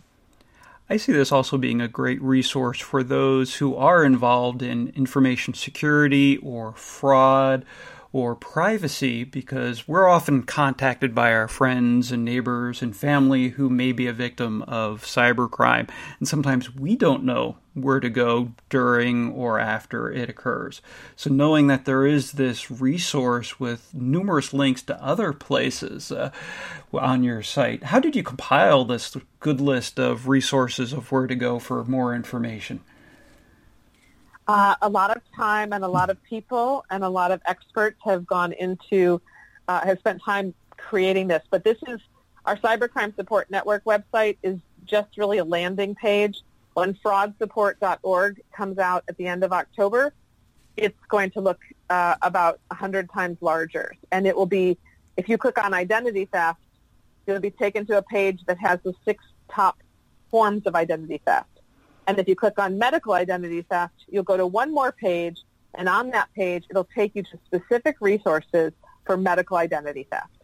I 0.90 0.98
see 0.98 1.12
this 1.12 1.32
also 1.32 1.58
being 1.58 1.82
a 1.82 1.88
great 1.88 2.20
resource 2.22 2.80
for 2.80 3.04
those 3.04 3.56
who 3.56 3.76
are 3.76 4.04
involved 4.04 4.64
in 4.64 4.90
information 4.90 5.54
security 5.54 6.38
or 6.38 6.74
fraud 6.74 7.64
or 8.12 8.36
privacy 8.36 9.24
because 9.24 9.88
we're 9.88 10.08
often 10.08 10.42
contacted 10.44 11.14
by 11.14 11.32
our 11.32 11.48
friends 11.48 12.12
and 12.12 12.26
neighbors 12.26 12.82
and 12.82 12.96
family 12.96 13.50
who 13.50 13.70
may 13.70 13.92
be 13.92 14.08
a 14.08 14.14
victim 14.14 14.64
of 14.64 15.04
cybercrime. 15.04 15.88
And 16.18 16.28
sometimes 16.28 16.76
we 16.76 16.96
don't 16.96 17.24
know 17.24 17.58
where 17.76 18.00
to 18.00 18.10
go 18.10 18.52
during 18.70 19.32
or 19.32 19.60
after 19.60 20.12
it 20.12 20.30
occurs. 20.30 20.82
So, 21.16 21.30
knowing 21.30 21.68
that 21.68 21.86
there 21.86 22.06
is 22.06 22.34
this 22.34 22.72
resource 22.72 23.60
with 23.60 23.94
numerous 23.94 24.54
links 24.54 24.82
to 24.84 25.04
other 25.04 25.32
places 25.32 26.12
uh, 26.12 26.32
on 26.92 27.24
your 27.24 27.44
site, 27.44 27.84
how 27.84 28.00
did 28.00 28.16
you 28.16 28.24
compile 28.24 28.86
this 28.86 29.16
good 29.40 29.62
list 29.62 30.00
of 30.00 30.28
resources 30.28 30.94
of 30.94 31.12
where 31.12 31.28
to 31.28 31.36
go 31.36 31.60
for 31.60 31.84
more 31.86 32.16
information? 32.16 32.82
Uh, 34.50 34.74
a 34.82 34.90
lot 34.90 35.16
of 35.16 35.22
time 35.36 35.74
and 35.74 35.84
a 35.84 35.88
lot 35.88 36.10
of 36.10 36.18
people 36.24 36.84
and 36.90 37.04
a 37.04 37.08
lot 37.08 37.30
of 37.30 37.40
experts 37.46 37.98
have 38.04 38.26
gone 38.26 38.52
into, 38.54 39.22
uh, 39.68 39.86
have 39.86 40.00
spent 40.00 40.20
time 40.24 40.56
creating 40.76 41.28
this. 41.28 41.44
But 41.52 41.64
this 41.64 41.78
is 41.88 42.00
our 42.46 42.58
Cybercrime 42.58 43.16
Support 43.16 43.52
Network 43.52 43.84
website 43.84 44.38
is 44.42 44.58
just 44.86 45.20
really 45.20 45.38
a 45.38 45.44
landing 45.44 45.94
page. 45.94 46.42
When 46.74 46.96
fraudsupport.org 46.96 48.42
comes 48.52 48.80
out 48.80 49.04
at 49.08 49.18
the 49.18 49.28
end 49.28 49.44
of 49.44 49.54
October, 49.54 50.14
it's 50.76 50.98
going 51.10 51.30
to 51.30 51.42
look 51.42 51.60
uh, 51.92 52.16
about 52.24 52.60
100 52.70 53.12
times 53.12 53.38
larger. 53.42 53.96
And 54.12 54.26
it 54.26 54.36
will 54.36 54.48
be, 54.48 54.80
if 55.16 55.30
you 55.30 55.38
click 55.38 55.64
on 55.64 55.76
identity 55.76 56.26
theft, 56.26 56.60
you'll 57.28 57.40
be 57.40 57.52
taken 57.52 57.86
to 57.86 58.00
a 58.00 58.02
page 58.02 58.44
that 58.48 58.58
has 58.58 58.80
the 58.84 58.96
six 59.06 59.24
top 59.52 59.78
forms 60.32 60.66
of 60.66 60.74
identity 60.74 61.22
theft. 61.24 61.59
And 62.10 62.18
if 62.18 62.28
you 62.28 62.36
click 62.36 62.58
on 62.58 62.80
medical 62.80 63.14
identity 63.14 63.62
theft, 63.62 63.94
you'll 64.08 64.24
go 64.24 64.36
to 64.36 64.48
one 64.48 64.74
more 64.74 64.92
page, 64.92 65.44
and 65.76 65.88
on 65.88 66.10
that 66.10 66.28
page, 66.34 66.64
it'll 66.72 66.90
take 66.96 67.16
you 67.16 67.22
to 67.22 67.40
specific 67.46 67.98
resources 68.02 68.72
for 69.06 69.16
medical 69.16 69.58
identity 69.58 70.08
theft. 70.10 70.42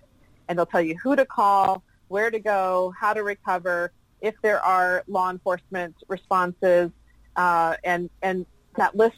And 0.47 0.59
they'll 0.59 0.67
tell 0.67 0.83
you 0.83 0.95
who 1.01 1.15
to 1.15 1.25
call, 1.25 1.81
where 2.07 2.29
to 2.29 2.37
go, 2.37 2.93
how 2.99 3.13
to 3.13 3.23
recover, 3.23 3.91
if 4.21 4.35
there 4.43 4.63
are 4.63 5.03
law 5.07 5.31
enforcement 5.31 5.95
responses, 6.07 6.91
uh, 7.35 7.77
and 7.83 8.11
and 8.21 8.45
that 8.75 8.95
list, 8.95 9.17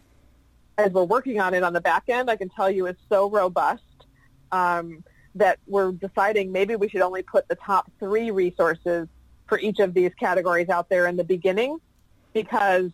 as 0.77 0.93
we're 0.93 1.03
working 1.03 1.41
on 1.41 1.53
it 1.53 1.63
on 1.63 1.73
the 1.73 1.81
back 1.81 2.03
end, 2.07 2.29
I 2.29 2.37
can 2.37 2.47
tell 2.47 2.71
you 2.71 2.87
is 2.87 2.95
so 3.09 3.29
robust 3.29 3.83
um, 4.53 5.03
that 5.35 5.59
we're 5.67 5.91
deciding 5.91 6.53
maybe 6.53 6.77
we 6.77 6.87
should 6.87 7.01
only 7.01 7.23
put 7.23 7.49
the 7.49 7.55
top 7.55 7.91
three 7.99 8.31
resources 8.31 9.09
for 9.47 9.59
each 9.59 9.79
of 9.79 9.93
these 9.93 10.13
categories 10.17 10.69
out 10.69 10.87
there 10.87 11.07
in 11.07 11.17
the 11.17 11.25
beginning 11.25 11.79
because 12.43 12.91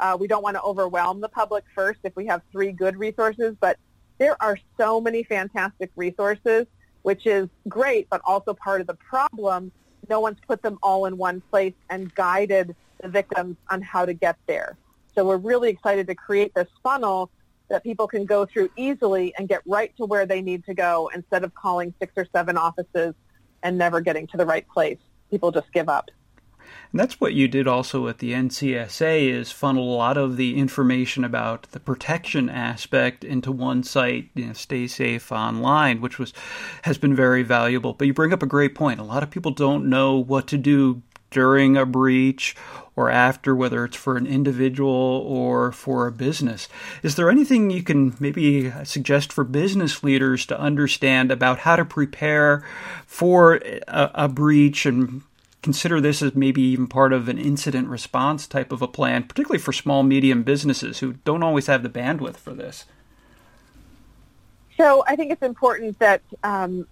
uh, 0.00 0.16
we 0.18 0.26
don't 0.26 0.42
want 0.42 0.56
to 0.56 0.62
overwhelm 0.62 1.20
the 1.20 1.28
public 1.28 1.64
first 1.74 2.00
if 2.02 2.16
we 2.16 2.24
have 2.24 2.40
three 2.50 2.72
good 2.72 2.96
resources. 2.96 3.54
But 3.60 3.76
there 4.16 4.42
are 4.42 4.58
so 4.78 5.02
many 5.02 5.22
fantastic 5.22 5.90
resources, 5.96 6.66
which 7.02 7.26
is 7.26 7.50
great, 7.68 8.08
but 8.08 8.22
also 8.24 8.54
part 8.54 8.80
of 8.80 8.86
the 8.86 8.94
problem. 8.94 9.70
No 10.08 10.20
one's 10.20 10.38
put 10.48 10.62
them 10.62 10.78
all 10.82 11.04
in 11.04 11.18
one 11.18 11.42
place 11.50 11.74
and 11.90 12.14
guided 12.14 12.74
the 13.02 13.08
victims 13.08 13.56
on 13.68 13.82
how 13.82 14.06
to 14.06 14.14
get 14.14 14.38
there. 14.46 14.78
So 15.14 15.26
we're 15.26 15.36
really 15.36 15.68
excited 15.68 16.06
to 16.06 16.14
create 16.14 16.54
this 16.54 16.68
funnel 16.82 17.30
that 17.68 17.82
people 17.82 18.06
can 18.06 18.24
go 18.24 18.46
through 18.46 18.70
easily 18.76 19.34
and 19.36 19.46
get 19.46 19.60
right 19.66 19.94
to 19.98 20.06
where 20.06 20.24
they 20.24 20.40
need 20.40 20.64
to 20.64 20.74
go 20.74 21.10
instead 21.14 21.44
of 21.44 21.54
calling 21.54 21.92
six 21.98 22.14
or 22.16 22.26
seven 22.32 22.56
offices 22.56 23.14
and 23.62 23.76
never 23.76 24.00
getting 24.00 24.26
to 24.28 24.38
the 24.38 24.46
right 24.46 24.66
place. 24.68 24.98
People 25.30 25.50
just 25.52 25.70
give 25.72 25.90
up. 25.90 26.10
And 26.92 27.00
that's 27.00 27.20
what 27.20 27.34
you 27.34 27.48
did 27.48 27.66
also 27.66 28.08
at 28.08 28.18
the 28.18 28.32
NCSA 28.32 29.30
is 29.30 29.52
funnel 29.52 29.94
a 29.94 29.96
lot 29.96 30.16
of 30.16 30.36
the 30.36 30.56
information 30.56 31.24
about 31.24 31.64
the 31.72 31.80
protection 31.80 32.48
aspect 32.48 33.24
into 33.24 33.52
one 33.52 33.82
site, 33.82 34.30
you 34.34 34.46
know, 34.46 34.52
stay 34.52 34.86
safe 34.86 35.30
online, 35.30 36.00
which 36.00 36.18
was 36.18 36.32
has 36.82 36.98
been 36.98 37.14
very 37.14 37.42
valuable. 37.42 37.92
But 37.92 38.06
you 38.06 38.14
bring 38.14 38.32
up 38.32 38.42
a 38.42 38.46
great 38.46 38.74
point. 38.74 39.00
A 39.00 39.04
lot 39.04 39.22
of 39.22 39.30
people 39.30 39.50
don't 39.50 39.88
know 39.88 40.16
what 40.16 40.46
to 40.48 40.58
do 40.58 41.02
during 41.30 41.76
a 41.76 41.84
breach 41.84 42.56
or 42.94 43.10
after, 43.10 43.54
whether 43.54 43.84
it's 43.84 43.96
for 43.96 44.16
an 44.16 44.26
individual 44.26 44.90
or 45.26 45.70
for 45.70 46.06
a 46.06 46.12
business. 46.12 46.68
Is 47.02 47.16
there 47.16 47.30
anything 47.30 47.70
you 47.70 47.82
can 47.82 48.16
maybe 48.18 48.72
suggest 48.84 49.32
for 49.32 49.44
business 49.44 50.02
leaders 50.02 50.46
to 50.46 50.58
understand 50.58 51.30
about 51.30 51.58
how 51.60 51.76
to 51.76 51.84
prepare 51.84 52.64
for 53.06 53.56
a, 53.56 54.10
a 54.14 54.28
breach 54.28 54.86
and 54.86 55.22
consider 55.66 56.00
this 56.00 56.22
as 56.22 56.32
maybe 56.36 56.62
even 56.62 56.86
part 56.86 57.12
of 57.12 57.28
an 57.28 57.38
incident 57.38 57.88
response 57.88 58.46
type 58.46 58.70
of 58.70 58.82
a 58.82 58.86
plan, 58.86 59.24
particularly 59.24 59.58
for 59.58 59.72
small, 59.72 60.04
medium 60.04 60.44
businesses 60.44 61.00
who 61.00 61.14
don't 61.24 61.42
always 61.42 61.66
have 61.66 61.82
the 61.82 61.88
bandwidth 61.88 62.36
for 62.36 62.54
this? 62.54 62.84
So 64.76 65.02
I 65.08 65.16
think 65.16 65.32
it's 65.32 65.42
important 65.42 65.98
that, 65.98 66.22
um, 66.44 66.86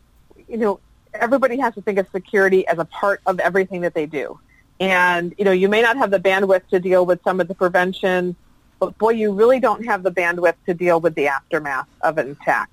you 0.48 0.56
know, 0.56 0.80
everybody 1.14 1.56
has 1.58 1.72
to 1.74 1.82
think 1.82 2.00
of 2.00 2.08
security 2.10 2.66
as 2.66 2.80
a 2.80 2.84
part 2.84 3.20
of 3.26 3.38
everything 3.38 3.82
that 3.82 3.94
they 3.94 4.06
do. 4.06 4.40
And, 4.80 5.32
you 5.38 5.44
know, 5.44 5.52
you 5.52 5.68
may 5.68 5.80
not 5.80 5.96
have 5.96 6.10
the 6.10 6.18
bandwidth 6.18 6.66
to 6.70 6.80
deal 6.80 7.06
with 7.06 7.22
some 7.22 7.38
of 7.38 7.46
the 7.46 7.54
prevention, 7.54 8.34
but 8.80 8.98
boy, 8.98 9.10
you 9.10 9.32
really 9.32 9.60
don't 9.60 9.84
have 9.84 10.02
the 10.02 10.10
bandwidth 10.10 10.56
to 10.66 10.74
deal 10.74 10.98
with 10.98 11.14
the 11.14 11.28
aftermath 11.28 11.86
of 12.00 12.18
an 12.18 12.32
attack. 12.32 12.70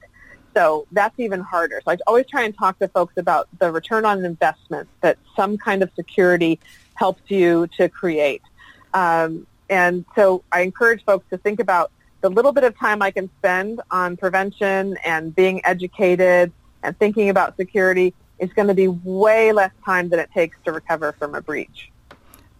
So 0.53 0.87
that's 0.91 1.17
even 1.19 1.39
harder. 1.39 1.81
So 1.85 1.91
I 1.91 1.97
always 2.07 2.25
try 2.27 2.43
and 2.43 2.55
talk 2.57 2.79
to 2.79 2.87
folks 2.87 3.13
about 3.17 3.47
the 3.59 3.71
return 3.71 4.05
on 4.05 4.23
investment 4.25 4.89
that 5.01 5.17
some 5.35 5.57
kind 5.57 5.81
of 5.83 5.89
security 5.95 6.59
helps 6.95 7.21
you 7.29 7.67
to 7.77 7.89
create. 7.89 8.41
Um, 8.93 9.47
and 9.69 10.05
so 10.15 10.43
I 10.51 10.61
encourage 10.61 11.03
folks 11.05 11.25
to 11.29 11.37
think 11.37 11.59
about 11.59 11.91
the 12.19 12.29
little 12.29 12.51
bit 12.51 12.63
of 12.63 12.77
time 12.77 13.01
I 13.01 13.11
can 13.11 13.29
spend 13.39 13.81
on 13.89 14.17
prevention 14.17 14.97
and 15.03 15.33
being 15.33 15.61
educated 15.65 16.51
and 16.83 16.97
thinking 16.99 17.29
about 17.29 17.57
security 17.57 18.13
is 18.39 18.51
going 18.53 18.67
to 18.67 18.73
be 18.73 18.87
way 18.87 19.51
less 19.51 19.71
time 19.85 20.09
than 20.09 20.19
it 20.19 20.29
takes 20.33 20.57
to 20.65 20.71
recover 20.71 21.13
from 21.13 21.35
a 21.35 21.41
breach. 21.41 21.91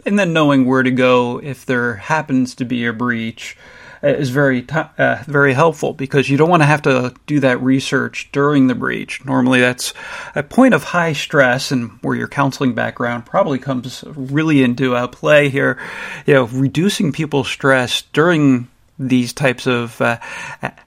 And 0.06 0.18
then 0.18 0.34
knowing 0.34 0.66
where 0.66 0.84
to 0.84 0.92
go 0.92 1.40
if 1.44 1.66
there 1.66 1.96
happens 1.96 2.56
to 2.56 2.66
be 2.66 2.86
a 2.86 2.94
breach 2.94 3.58
is 4.02 4.30
very 4.30 4.66
uh, 4.70 5.24
very 5.28 5.54
helpful 5.54 5.94
because 5.94 6.30
you 6.30 6.38
don't 6.38 6.50
want 6.50 6.62
to 6.62 6.68
have 6.68 6.82
to 6.84 7.14
do 7.28 7.40
that 7.42 7.62
research 7.62 8.30
during 8.32 8.68
the 8.68 8.76
breach. 8.76 9.24
Normally, 9.26 9.60
that's 9.60 9.94
a 10.36 10.44
point 10.44 10.74
of 10.74 10.84
high 10.84 11.14
stress, 11.14 11.72
and 11.72 11.92
where 12.02 12.16
your 12.16 12.28
counseling 12.28 12.74
background 12.74 13.26
probably 13.26 13.60
comes 13.60 14.04
really 14.08 14.64
into 14.64 14.96
uh, 14.96 15.08
play 15.08 15.50
here. 15.50 15.78
You 16.26 16.34
know, 16.34 16.44
reducing 16.46 17.12
people's 17.12 17.48
stress 17.48 18.02
during 18.14 18.71
these 19.08 19.34
types 19.34 19.68
of 19.68 20.00
uh, 20.02 20.20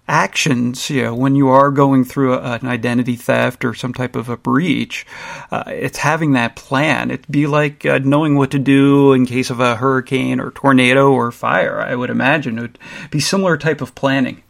actions, 0.08 0.88
you 0.90 1.02
know, 1.02 1.14
when 1.14 1.34
you 1.34 1.48
are 1.48 1.70
going 1.70 2.04
through 2.04 2.34
a, 2.34 2.54
an 2.54 2.66
identity 2.66 3.16
theft 3.16 3.64
or 3.64 3.74
some 3.74 3.92
type 3.92 4.16
of 4.16 4.28
a 4.28 4.36
breach, 4.36 5.06
uh, 5.50 5.64
it's 5.66 5.98
having 5.98 6.32
that 6.32 6.56
plan. 6.56 7.10
It'd 7.10 7.30
be 7.30 7.46
like 7.46 7.84
uh, 7.84 7.98
knowing 7.98 8.36
what 8.36 8.50
to 8.52 8.58
do 8.58 9.12
in 9.12 9.26
case 9.26 9.50
of 9.50 9.60
a 9.60 9.76
hurricane 9.76 10.40
or 10.40 10.50
tornado 10.52 11.12
or 11.12 11.32
fire. 11.32 11.80
I 11.80 11.94
would 11.94 12.10
imagine 12.10 12.58
it 12.58 12.62
would 12.62 12.78
be 13.10 13.20
similar 13.20 13.56
type 13.56 13.80
of 13.80 13.94
planning. 13.94 14.42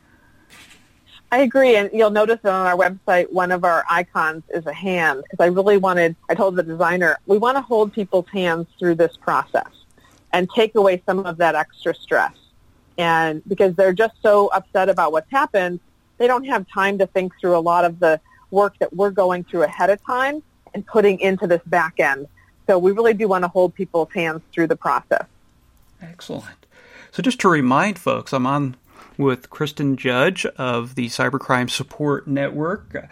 I 1.33 1.39
agree, 1.39 1.75
and 1.75 1.91
you'll 1.93 2.11
notice 2.11 2.39
that 2.43 2.53
on 2.53 2.67
our 2.67 2.77
website, 2.77 3.33
one 3.33 3.51
of 3.51 3.65
our 3.65 3.85
icons 3.91 4.45
is 4.51 4.67
a 4.67 4.73
hand 4.73 5.25
because 5.25 5.43
I 5.43 5.47
really 5.47 5.79
wanted. 5.79 6.15
I 6.29 6.35
told 6.37 6.55
the 6.55 6.63
designer 6.63 7.19
we 7.27 7.39
want 7.39 7.57
to 7.57 7.63
hold 7.63 7.93
people's 7.93 8.29
hands 8.29 8.69
through 8.79 8.95
this 8.95 9.17
process 9.17 9.67
and 10.33 10.49
take 10.51 10.77
away 10.77 11.03
some 11.07 11.27
of 11.27 11.39
that 11.39 11.57
extra 11.57 11.93
stress 11.95 12.35
and 12.99 13.43
because 13.49 13.75
they're 13.75 13.93
just 13.93 14.15
so 14.23 14.49
upset 14.49 14.89
about 14.89 15.13
what's 15.13 15.31
happened, 15.31 15.81
they 16.19 16.27
don't 16.27 16.45
have 16.45 16.67
time 16.69 16.99
to 16.99 17.07
think 17.07 17.33
through 17.41 17.57
a 17.57 17.61
lot 17.61 17.85
of 17.85 17.99
the 17.99 18.21
work 18.51 18.79
that 18.79 18.95
we're 18.95 19.11
going 19.11 19.45
through 19.45 19.65
ahead 19.65 19.91
of 19.91 20.05
time 20.05 20.43
and 20.75 20.87
putting 20.87 21.19
into 21.21 21.47
this 21.47 21.63
back 21.67 21.99
end. 21.99 22.29
So 22.67 22.79
we 22.79 22.93
really 22.93 23.15
do 23.15 23.29
want 23.29 23.45
to 23.45 23.49
hold 23.49 23.75
people's 23.75 24.13
hands 24.15 24.43
through 24.53 24.69
the 24.69 24.77
process. 24.77 25.27
Excellent. 26.01 26.67
So 27.11 27.23
just 27.23 27.41
to 27.41 27.49
remind 27.49 27.99
folks, 27.99 28.33
I'm 28.33 28.47
on 28.47 28.77
with 29.17 29.51
Kristin 29.51 29.97
Judge 29.97 30.47
of 30.47 30.95
the 30.95 31.07
Cybercrime 31.07 31.71
Support 31.71 32.27
Network. 32.27 33.09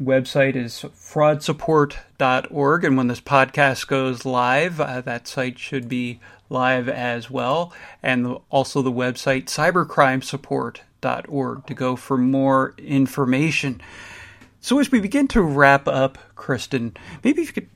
Website 0.00 0.56
is 0.56 0.82
fraudsupport.org, 0.82 2.84
and 2.84 2.96
when 2.96 3.08
this 3.08 3.20
podcast 3.20 3.86
goes 3.86 4.24
live, 4.24 4.80
uh, 4.80 5.02
that 5.02 5.28
site 5.28 5.58
should 5.58 5.90
be 5.90 6.20
live 6.50 6.88
as 6.88 7.30
well, 7.30 7.72
and 8.02 8.36
also 8.50 8.82
the 8.82 8.92
website 8.92 9.46
cybercrimesupport.org 9.46 11.66
to 11.66 11.74
go 11.74 11.96
for 11.96 12.18
more 12.18 12.74
information. 12.76 13.80
So, 14.60 14.78
as 14.78 14.92
we 14.92 15.00
begin 15.00 15.26
to 15.28 15.40
wrap 15.40 15.88
up, 15.88 16.18
Kristin, 16.36 16.94
maybe 17.24 17.40
if 17.40 17.48
you 17.48 17.54
could 17.54 17.70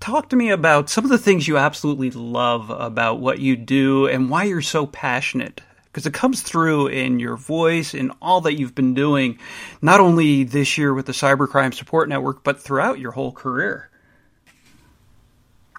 talk 0.00 0.28
to 0.30 0.36
me 0.36 0.50
about 0.50 0.90
some 0.90 1.04
of 1.04 1.10
the 1.10 1.18
things 1.18 1.46
you 1.46 1.56
absolutely 1.56 2.10
love 2.10 2.70
about 2.70 3.20
what 3.20 3.38
you 3.38 3.56
do 3.56 4.06
and 4.06 4.28
why 4.28 4.44
you're 4.44 4.62
so 4.62 4.86
passionate. 4.86 5.60
Because 5.84 6.06
it 6.06 6.14
comes 6.14 6.42
through 6.42 6.86
in 6.86 7.18
your 7.18 7.36
voice, 7.36 7.94
in 7.94 8.12
all 8.22 8.40
that 8.42 8.54
you've 8.54 8.76
been 8.76 8.94
doing, 8.94 9.40
not 9.82 9.98
only 9.98 10.44
this 10.44 10.78
year 10.78 10.94
with 10.94 11.06
the 11.06 11.12
Cybercrime 11.12 11.74
Support 11.74 12.08
Network, 12.08 12.44
but 12.44 12.60
throughout 12.60 13.00
your 13.00 13.10
whole 13.10 13.32
career. 13.32 13.90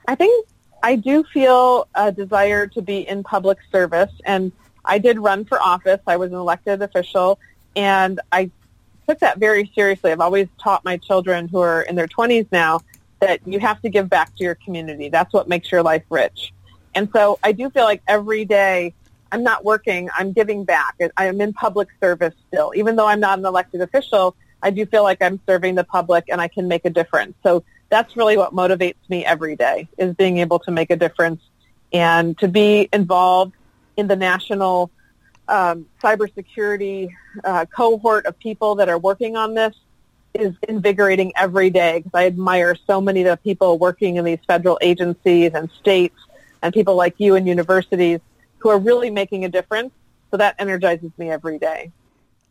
I 0.08 0.16
think 0.16 0.48
I 0.84 0.96
do 0.96 1.24
feel 1.24 1.88
a 1.96 2.12
desire 2.12 2.68
to 2.68 2.82
be 2.82 3.08
in 3.08 3.24
public 3.24 3.60
service, 3.72 4.12
and 4.26 4.52
I 4.84 4.98
did 4.98 5.20
run 5.20 5.46
for 5.46 5.62
office. 5.62 6.00
I 6.08 6.18
was 6.18 6.32
an 6.32 6.38
elected 6.38 6.82
official, 6.82 7.40
and 7.76 8.20
I 8.32 8.50
took 9.08 9.20
that 9.20 9.38
very 9.38 9.72
seriously. 9.76 10.12
I've 10.12 10.22
always 10.22 10.48
taught 10.62 10.84
my 10.84 10.98
children 10.98 11.48
who 11.48 11.60
are 11.60 11.82
in 11.84 11.96
their 11.96 12.08
20s 12.08 12.48
now 12.52 12.82
that 13.20 13.40
you 13.46 13.60
have 13.60 13.82
to 13.82 13.90
give 13.90 14.10
back 14.10 14.36
to 14.38 14.44
your 14.44 14.56
community. 14.56 15.10
That's 15.10 15.34
what 15.34 15.48
makes 15.48 15.72
your 15.72 15.84
life 15.84 16.04
rich. 16.10 16.54
And 16.96 17.10
so 17.14 17.40
I 17.44 17.52
do 17.52 17.70
feel 17.70 17.84
like 17.84 18.02
every 18.08 18.46
day 18.46 18.94
I'm 19.32 19.44
not 19.44 19.64
working, 19.64 20.10
I'm 20.18 20.34
giving 20.34 20.64
back. 20.66 20.96
I'm 21.16 21.40
in 21.40 21.54
public 21.54 21.88
service 22.02 22.34
still. 22.48 22.74
Even 22.76 22.96
though 22.96 23.08
I'm 23.08 23.20
not 23.20 23.40
an 23.40 23.46
elected 23.46 23.82
official, 23.82 24.36
I 24.62 24.72
do 24.72 24.86
feel 24.86 25.04
like 25.04 25.22
I'm 25.22 25.40
serving 25.46 25.76
the 25.76 25.84
public 25.84 26.26
and 26.30 26.42
I 26.42 26.48
can 26.48 26.68
make 26.68 26.86
a 26.86 26.90
difference. 26.90 27.36
So 27.44 27.64
that's 27.92 28.16
really 28.16 28.38
what 28.38 28.54
motivates 28.54 28.96
me 29.10 29.24
every 29.24 29.56
day 29.56 29.88
is 29.98 30.16
being 30.16 30.38
able 30.38 30.58
to 30.60 30.72
make 30.72 30.90
a 30.90 30.96
difference 30.96 31.42
and 31.94 32.38
to 32.40 32.48
be 32.48 32.90
involved 32.94 33.54
in 33.98 34.08
the 34.08 34.16
national 34.16 34.90
um, 35.50 35.86
cybersecurity 36.02 37.10
uh, 37.44 37.66
cohort 37.66 38.26
of 38.26 38.40
people 38.40 38.76
that 38.76 38.88
are 38.88 38.98
working 38.98 39.36
on 39.36 39.54
this 39.54 39.76
is 40.34 40.56
invigorating 40.70 41.34
every 41.36 41.70
day 41.70 42.00
because 42.00 42.12
I 42.14 42.26
admire 42.26 42.76
so 42.88 43.02
many 43.02 43.22
of 43.24 43.28
the 43.28 43.38
people 43.38 43.78
working 43.78 44.16
in 44.16 44.24
these 44.24 44.40
federal 44.48 44.80
agencies 44.82 45.52
and 45.54 45.70
states 45.72 46.16
and 46.62 46.74
people 46.74 46.96
like 46.96 47.16
you 47.18 47.36
in 47.36 47.46
universities 47.46 48.22
who 48.60 48.70
are 48.70 48.80
really 48.80 49.10
making 49.10 49.44
a 49.44 49.50
difference. 49.50 49.92
So 50.30 50.38
that 50.38 50.56
energizes 50.60 51.12
me 51.18 51.30
every 51.30 51.60
day. 51.60 51.92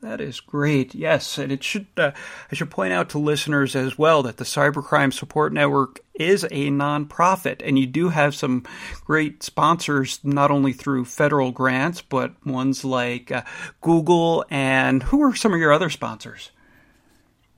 That 0.03 0.23
is 0.23 0.41
great. 0.41 0.95
Yes, 0.95 1.37
and 1.37 1.53
it 1.53 1.63
should. 1.63 1.87
Uh, 1.95 2.13
I 2.51 2.55
should 2.55 2.71
point 2.71 2.95
out 2.95 3.11
to 3.11 3.19
listeners 3.19 3.77
as 3.77 3.99
well 3.99 4.23
that 4.23 4.39
the 4.39 4.45
Cybercrime 4.45 5.13
Support 5.13 5.53
Network 5.53 6.01
is 6.15 6.45
a 6.45 6.71
nonprofit, 6.71 7.61
and 7.63 7.79
you 7.79 7.87
do 7.87 8.09
have 8.09 8.35
some 8.35 8.65
great 9.05 9.43
sponsors, 9.43 10.19
not 10.25 10.51
only 10.51 10.73
through 10.73 11.05
federal 11.05 11.53
grants, 11.53 12.01
but 12.01 12.35
ones 12.47 12.83
like 12.83 13.31
uh, 13.31 13.43
Google. 13.83 14.47
And 14.49 15.03
who 15.03 15.23
are 15.23 15.35
some 15.35 15.53
of 15.53 15.61
your 15.61 15.73
other 15.73 15.91
sponsors? 15.91 16.51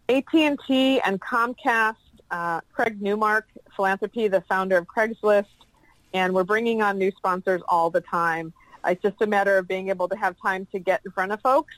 AT 0.08 0.24
and 0.34 0.58
T 0.66 1.00
and 1.00 1.20
Comcast. 1.20 1.96
Uh, 2.32 2.60
Craig 2.72 3.00
Newmark, 3.00 3.46
philanthropy, 3.76 4.26
the 4.26 4.40
founder 4.48 4.78
of 4.78 4.86
Craigslist, 4.86 5.44
and 6.14 6.32
we're 6.34 6.44
bringing 6.44 6.80
on 6.80 6.96
new 6.96 7.12
sponsors 7.12 7.60
all 7.68 7.90
the 7.90 8.00
time. 8.00 8.54
It's 8.86 9.02
just 9.02 9.20
a 9.20 9.26
matter 9.26 9.58
of 9.58 9.68
being 9.68 9.90
able 9.90 10.08
to 10.08 10.16
have 10.16 10.34
time 10.40 10.66
to 10.72 10.78
get 10.78 11.02
in 11.04 11.12
front 11.12 11.30
of 11.30 11.40
folks 11.42 11.74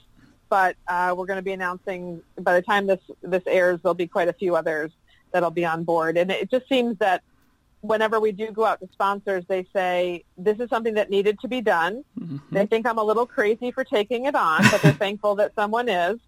but 0.49 0.77
uh, 0.89 1.15
we're 1.17 1.27
going 1.27 1.39
to 1.39 1.43
be 1.43 1.53
announcing 1.53 2.23
by 2.41 2.55
the 2.55 2.63
time 2.63 2.87
this 2.87 3.01
this 3.23 3.43
airs, 3.47 3.81
there'll 3.83 3.95
be 3.95 4.07
quite 4.07 4.29
a 4.29 4.33
few 4.33 4.57
others 4.57 4.91
that'll 5.33 5.51
be 5.51 5.65
on 5.65 5.85
board. 5.85 6.17
And 6.17 6.31
it 6.31 6.51
just 6.51 6.69
seems 6.69 6.99
that 6.99 7.23
whenever 7.81 8.19
we 8.19 8.33
do 8.33 8.51
go 8.51 8.65
out 8.65 8.81
to 8.81 8.89
sponsors, 8.93 9.45
they 9.47 9.67
say 9.73 10.25
this 10.39 10.59
is 10.59 10.71
something 10.71 10.95
that 10.95 11.11
needed 11.11 11.39
to 11.41 11.49
be 11.49 11.61
done. 11.61 12.05
Mm-hmm. 12.19 12.39
They 12.51 12.67
think 12.67 12.87
I'm 12.87 12.99
a 12.99 13.05
little 13.05 13.27
crazy 13.27 13.71
for 13.71 13.85
taking 13.85 14.25
it 14.25 14.35
on, 14.35 14.63
but 14.71 14.81
they're 14.81 14.93
thankful 15.07 15.35
that 15.37 15.55
someone 15.55 15.89
is, 15.89 16.19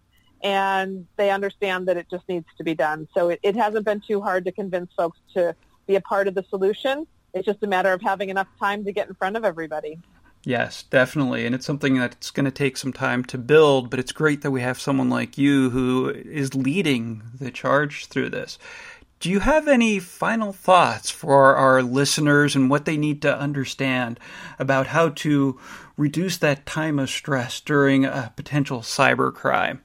and 0.43 1.07
they 1.17 1.31
understand 1.31 1.89
that 1.89 1.97
it 1.97 2.09
just 2.11 2.29
needs 2.29 2.47
to 2.59 2.65
be 2.65 2.75
done. 2.75 3.09
So 3.15 3.31
it, 3.31 3.41
it 3.43 3.57
hasn't 3.57 3.87
been 3.87 4.03
too 4.07 4.21
hard 4.21 4.45
to 4.45 4.53
convince 4.53 4.93
folks 4.95 5.19
to 5.35 5.55
be 5.87 5.97
a 5.97 6.01
part 6.03 6.29
of 6.29 6.35
the 6.35 6.45
solution. 6.51 7.07
It's 7.33 7.47
just 7.47 7.63
a 7.63 7.67
matter 7.67 7.93
of 7.93 8.03
having 8.03 8.29
enough 8.29 8.49
time 8.59 8.85
to 8.85 8.93
get 8.93 9.09
in 9.09 9.15
front 9.15 9.37
of 9.37 9.45
everybody. 9.45 9.99
Yes, 10.47 10.85
definitely. 10.85 11.45
And 11.45 11.57
it's 11.57 11.67
something 11.67 11.99
that's 11.99 12.31
going 12.31 12.45
to 12.45 12.53
take 12.53 12.77
some 12.77 12.93
time 12.93 13.25
to 13.25 13.37
build, 13.37 13.91
but 13.91 13.99
it's 13.99 14.13
great 14.13 14.43
that 14.43 14.53
we 14.53 14.61
have 14.61 14.81
someone 14.81 15.11
like 15.11 15.37
you 15.37 15.71
who 15.71 16.09
is 16.09 16.55
leading 16.55 17.21
the 17.37 17.51
charge 17.51 18.07
through 18.07 18.31
this. 18.31 18.57
Do 19.19 19.29
you 19.29 19.41
have 19.41 19.67
any 19.67 19.99
final 19.99 20.53
thoughts 20.53 21.11
for 21.11 21.57
our 21.57 21.83
listeners 21.83 22.55
and 22.55 22.71
what 22.71 22.85
they 22.85 22.97
need 22.97 23.23
to 23.23 23.37
understand 23.37 24.21
about 24.57 24.87
how 24.87 25.09
to 25.09 25.59
reduce 25.97 26.39
that 26.39 26.65
time 26.65 27.01
of 27.01 27.11
stress 27.11 27.61
during 27.61 28.05
a 28.05 28.33
potential 28.37 28.83
cyber 28.83 29.35
crime? 29.35 29.83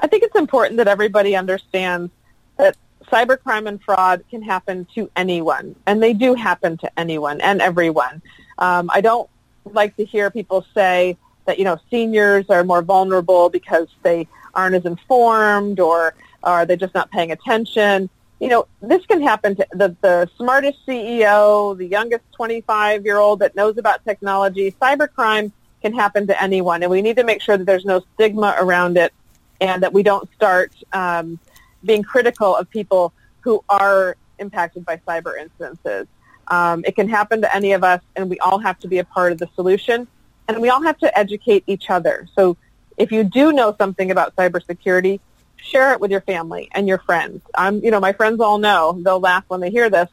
I 0.00 0.06
think 0.06 0.22
it's 0.22 0.36
important 0.36 0.76
that 0.76 0.88
everybody 0.88 1.34
understands 1.34 2.12
that 2.58 2.76
cybercrime 3.04 3.68
and 3.68 3.82
fraud 3.82 4.22
can 4.28 4.42
happen 4.42 4.86
to 4.96 5.10
anyone, 5.16 5.76
and 5.86 6.02
they 6.02 6.12
do 6.12 6.34
happen 6.34 6.76
to 6.76 6.98
anyone 6.98 7.40
and 7.40 7.62
everyone. 7.62 8.20
Um, 8.58 8.90
I 8.92 9.00
don't 9.00 9.28
like 9.64 9.96
to 9.96 10.04
hear 10.04 10.30
people 10.30 10.66
say 10.74 11.16
that 11.46 11.58
you 11.58 11.64
know 11.64 11.78
seniors 11.90 12.48
are 12.50 12.64
more 12.64 12.82
vulnerable 12.82 13.48
because 13.50 13.88
they 14.02 14.28
aren't 14.54 14.74
as 14.74 14.84
informed 14.84 15.80
or 15.80 16.14
are 16.42 16.66
they 16.66 16.76
just 16.76 16.94
not 16.94 17.10
paying 17.10 17.32
attention. 17.32 18.08
You 18.40 18.48
know, 18.48 18.66
this 18.82 19.04
can 19.06 19.22
happen 19.22 19.56
to 19.56 19.66
the, 19.72 19.96
the 20.02 20.28
smartest 20.36 20.86
CEO, 20.86 21.76
the 21.76 21.86
youngest 21.86 22.24
25-year-old 22.38 23.38
that 23.38 23.56
knows 23.56 23.78
about 23.78 24.04
technology. 24.04 24.74
Cybercrime 24.82 25.50
can 25.80 25.94
happen 25.94 26.26
to 26.26 26.42
anyone, 26.42 26.82
and 26.82 26.90
we 26.90 27.00
need 27.00 27.16
to 27.16 27.24
make 27.24 27.40
sure 27.40 27.56
that 27.56 27.64
there's 27.64 27.84
no 27.84 28.02
stigma 28.14 28.54
around 28.58 28.96
it 28.96 29.12
and 29.60 29.82
that 29.82 29.92
we 29.92 30.02
don't 30.02 30.28
start 30.34 30.72
um, 30.92 31.38
being 31.84 32.02
critical 32.02 32.54
of 32.54 32.68
people 32.68 33.12
who 33.40 33.64
are 33.68 34.16
impacted 34.38 34.84
by 34.84 34.96
cyber 35.08 35.34
incidences. 35.40 36.06
Um, 36.48 36.84
it 36.86 36.94
can 36.96 37.08
happen 37.08 37.40
to 37.42 37.54
any 37.54 37.72
of 37.72 37.84
us, 37.84 38.00
and 38.16 38.28
we 38.28 38.38
all 38.40 38.58
have 38.58 38.78
to 38.80 38.88
be 38.88 38.98
a 38.98 39.04
part 39.04 39.32
of 39.32 39.38
the 39.38 39.48
solution, 39.54 40.06
and 40.48 40.60
we 40.60 40.68
all 40.68 40.82
have 40.82 40.98
to 40.98 41.18
educate 41.18 41.64
each 41.66 41.90
other. 41.90 42.28
So 42.34 42.56
if 42.96 43.10
you 43.10 43.24
do 43.24 43.52
know 43.52 43.74
something 43.78 44.10
about 44.10 44.36
cybersecurity, 44.36 45.20
share 45.56 45.92
it 45.92 46.00
with 46.00 46.10
your 46.10 46.20
family 46.20 46.68
and 46.72 46.86
your 46.86 46.98
friends. 46.98 47.42
I'm, 47.54 47.82
you 47.82 47.90
know, 47.90 48.00
my 48.00 48.12
friends 48.12 48.40
all 48.40 48.58
know. 48.58 49.00
They'll 49.02 49.20
laugh 49.20 49.44
when 49.48 49.60
they 49.60 49.70
hear 49.70 49.88
this. 49.88 50.08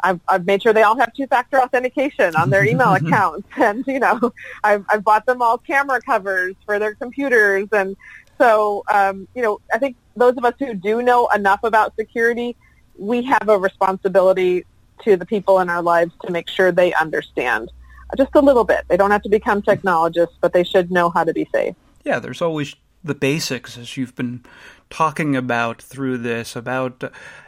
I've, 0.00 0.20
I've 0.28 0.44
made 0.44 0.62
sure 0.62 0.72
they 0.72 0.82
all 0.82 0.98
have 0.98 1.12
two-factor 1.14 1.58
authentication 1.60 2.36
on 2.36 2.50
their 2.50 2.64
email 2.64 2.94
accounts, 3.00 3.48
and 3.56 3.84
you 3.86 4.00
know, 4.00 4.32
I've, 4.62 4.84
I've 4.88 5.04
bought 5.04 5.26
them 5.26 5.40
all 5.40 5.58
camera 5.58 6.00
covers 6.00 6.54
for 6.64 6.78
their 6.78 6.94
computers, 6.94 7.68
and 7.72 7.96
so 8.38 8.84
um, 8.92 9.26
you 9.34 9.42
know, 9.42 9.60
I 9.72 9.78
think 9.78 9.96
those 10.16 10.36
of 10.36 10.44
us 10.44 10.54
who 10.58 10.74
do 10.74 11.02
know 11.02 11.28
enough 11.28 11.60
about 11.62 11.94
security, 11.96 12.56
we 12.98 13.22
have 13.22 13.48
a 13.48 13.58
responsibility 13.58 14.64
to 15.04 15.16
the 15.16 15.26
people 15.26 15.60
in 15.60 15.68
our 15.68 15.82
lives 15.82 16.12
to 16.24 16.32
make 16.32 16.48
sure 16.48 16.72
they 16.72 16.92
understand 16.94 17.70
just 18.16 18.34
a 18.34 18.40
little 18.40 18.64
bit. 18.64 18.84
They 18.88 18.96
don't 18.96 19.10
have 19.10 19.22
to 19.22 19.28
become 19.28 19.62
technologists, 19.62 20.36
but 20.40 20.52
they 20.52 20.64
should 20.64 20.90
know 20.90 21.10
how 21.10 21.24
to 21.24 21.32
be 21.32 21.48
safe. 21.52 21.74
Yeah, 22.04 22.20
there's 22.20 22.40
always 22.40 22.76
the 23.02 23.14
basics, 23.14 23.76
as 23.76 23.96
you've 23.96 24.14
been 24.14 24.44
talking 24.90 25.34
about 25.34 25.82
through 25.82 26.18
this, 26.18 26.54
about 26.54 27.02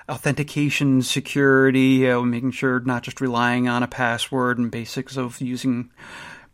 authentication, 0.08 1.02
security, 1.02 2.08
uh, 2.10 2.22
making 2.22 2.52
sure 2.52 2.80
not 2.80 3.02
just 3.02 3.20
relying 3.20 3.68
on 3.68 3.82
a 3.82 3.88
password 3.88 4.58
and 4.58 4.70
basics 4.70 5.16
of 5.16 5.40
using 5.40 5.90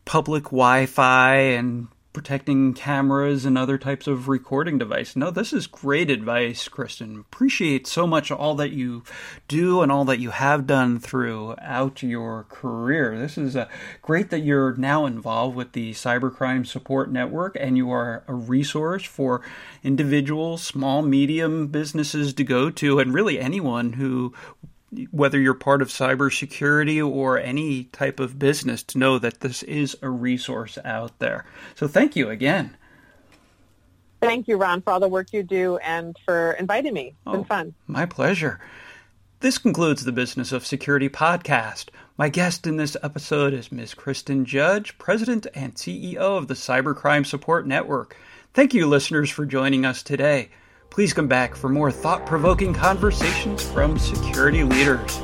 public 0.05 0.45
Wi-Fi 0.45 1.35
and 1.37 1.89
protecting 2.15 2.73
cameras 2.73 3.45
and 3.45 3.59
other 3.59 3.77
types 3.77 4.07
of 4.07 4.29
recording 4.29 4.79
device. 4.79 5.17
No, 5.17 5.33
this 5.33 5.53
is 5.53 5.67
great 5.67 6.09
advice, 6.09 6.69
Kristin. 6.69 7.21
Appreciate 7.21 7.89
so 7.89 8.07
much 8.07 8.31
all 8.31 8.55
that 8.55 8.71
you 8.71 9.03
do 9.49 9.83
and 9.83 9.91
all 9.91 10.05
that 10.07 10.21
you 10.21 10.31
have 10.31 10.67
done 10.67 11.01
throughout 11.01 12.03
your 12.05 12.45
career. 12.45 13.19
This 13.19 13.37
is 13.37 13.57
uh, 13.57 13.69
great 14.01 14.31
that 14.31 14.45
you're 14.45 14.77
now 14.77 15.05
involved 15.07 15.57
with 15.57 15.73
the 15.73 15.93
Cybercrime 15.93 16.65
Support 16.65 17.11
Network 17.11 17.57
and 17.59 17.77
you 17.77 17.91
are 17.91 18.23
a 18.29 18.33
resource 18.33 19.05
for 19.05 19.43
individuals, 19.83 20.63
small, 20.63 21.03
medium 21.03 21.67
businesses 21.67 22.33
to 22.35 22.45
go 22.45 22.71
to, 22.71 23.01
and 23.01 23.13
really 23.13 23.41
anyone 23.41 23.95
who 23.95 24.33
whether 25.11 25.39
you're 25.39 25.55
part 25.55 25.83
of 25.83 25.89
cybersecurity 25.89 27.07
or 27.07 27.39
any 27.39 27.85
type 27.85 28.21
of 28.21 28.39
business, 28.39 28.83
to 28.85 28.99
know 28.99 29.19
that 29.19 29.41
this 29.41 29.63
is 29.63 29.97
a 30.03 30.11
resource 30.11 30.79
out 30.85 31.19
there. 31.19 31.45
So 31.75 31.89
thank 31.89 32.17
you 32.17 32.31
again. 32.31 32.77
Thank 34.21 34.49
you, 34.49 34.57
Ron, 34.57 34.81
for 34.81 34.93
all 34.93 35.01
the 35.01 35.09
work 35.09 35.33
you 35.33 35.43
do 35.43 35.77
and 35.79 36.17
for 36.25 36.53
inviting 36.53 36.95
me. 36.95 37.09
It's 37.09 37.17
oh, 37.27 37.33
been 37.33 37.45
fun. 37.45 37.75
My 37.87 38.07
pleasure. 38.07 38.59
This 39.41 39.59
concludes 39.59 40.05
the 40.05 40.13
Business 40.13 40.53
of 40.53 40.65
Security 40.65 41.11
podcast. 41.11 41.91
My 42.17 42.31
guest 42.31 42.67
in 42.67 42.79
this 42.79 42.97
episode 43.03 43.53
is 43.53 43.71
Ms. 43.71 43.95
Kristin 43.95 44.45
Judge, 44.45 44.97
President 44.97 45.47
and 45.55 45.75
CEO 45.75 46.17
of 46.17 46.49
the 46.49 46.55
Cybercrime 46.55 47.27
Support 47.27 47.67
Network. 47.67 48.17
Thank 48.55 48.73
you, 48.73 48.87
listeners, 48.87 49.29
for 49.29 49.45
joining 49.45 49.85
us 49.85 50.03
today. 50.03 50.49
Please 50.95 51.13
come 51.13 51.27
back 51.27 51.57
for 51.57 51.69
more 51.69 51.91
thought 51.91 52.25
provoking 52.25 52.73
conversations 52.73 53.69
from 53.69 53.99
security 53.99 54.63
leaders. 54.63 55.19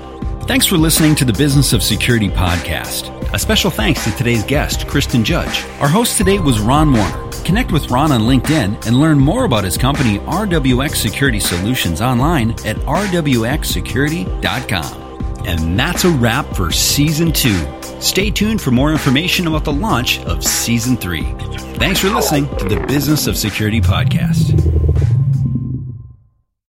Thanks 0.48 0.66
for 0.66 0.76
listening 0.76 1.14
to 1.14 1.24
the 1.24 1.32
Business 1.32 1.72
of 1.72 1.80
Security 1.80 2.28
podcast. 2.28 3.08
A 3.32 3.38
special 3.38 3.70
thanks 3.70 4.02
to 4.02 4.10
today's 4.16 4.42
guest, 4.42 4.88
Kristin 4.88 5.22
Judge. 5.22 5.64
Our 5.80 5.86
host 5.86 6.18
today 6.18 6.40
was 6.40 6.58
Ron 6.58 6.92
Woerner. 6.92 7.44
Connect 7.44 7.70
with 7.70 7.88
Ron 7.88 8.10
on 8.10 8.22
LinkedIn 8.22 8.84
and 8.84 8.98
learn 8.98 9.20
more 9.20 9.44
about 9.44 9.62
his 9.62 9.78
company, 9.78 10.18
RWX 10.18 10.96
Security 10.96 11.38
Solutions, 11.38 12.00
online 12.00 12.50
at 12.66 12.74
rwxsecurity.com. 12.78 15.46
And 15.46 15.78
that's 15.78 16.02
a 16.02 16.10
wrap 16.10 16.46
for 16.56 16.72
season 16.72 17.30
two. 17.30 17.64
Stay 18.00 18.32
tuned 18.32 18.60
for 18.60 18.72
more 18.72 18.90
information 18.90 19.46
about 19.46 19.62
the 19.62 19.72
launch 19.72 20.18
of 20.24 20.42
season 20.42 20.96
three. 20.96 21.32
Thanks 21.76 22.00
for 22.00 22.08
listening 22.08 22.48
to 22.56 22.68
the 22.68 22.84
Business 22.88 23.28
of 23.28 23.36
Security 23.36 23.80
podcast. 23.80 24.70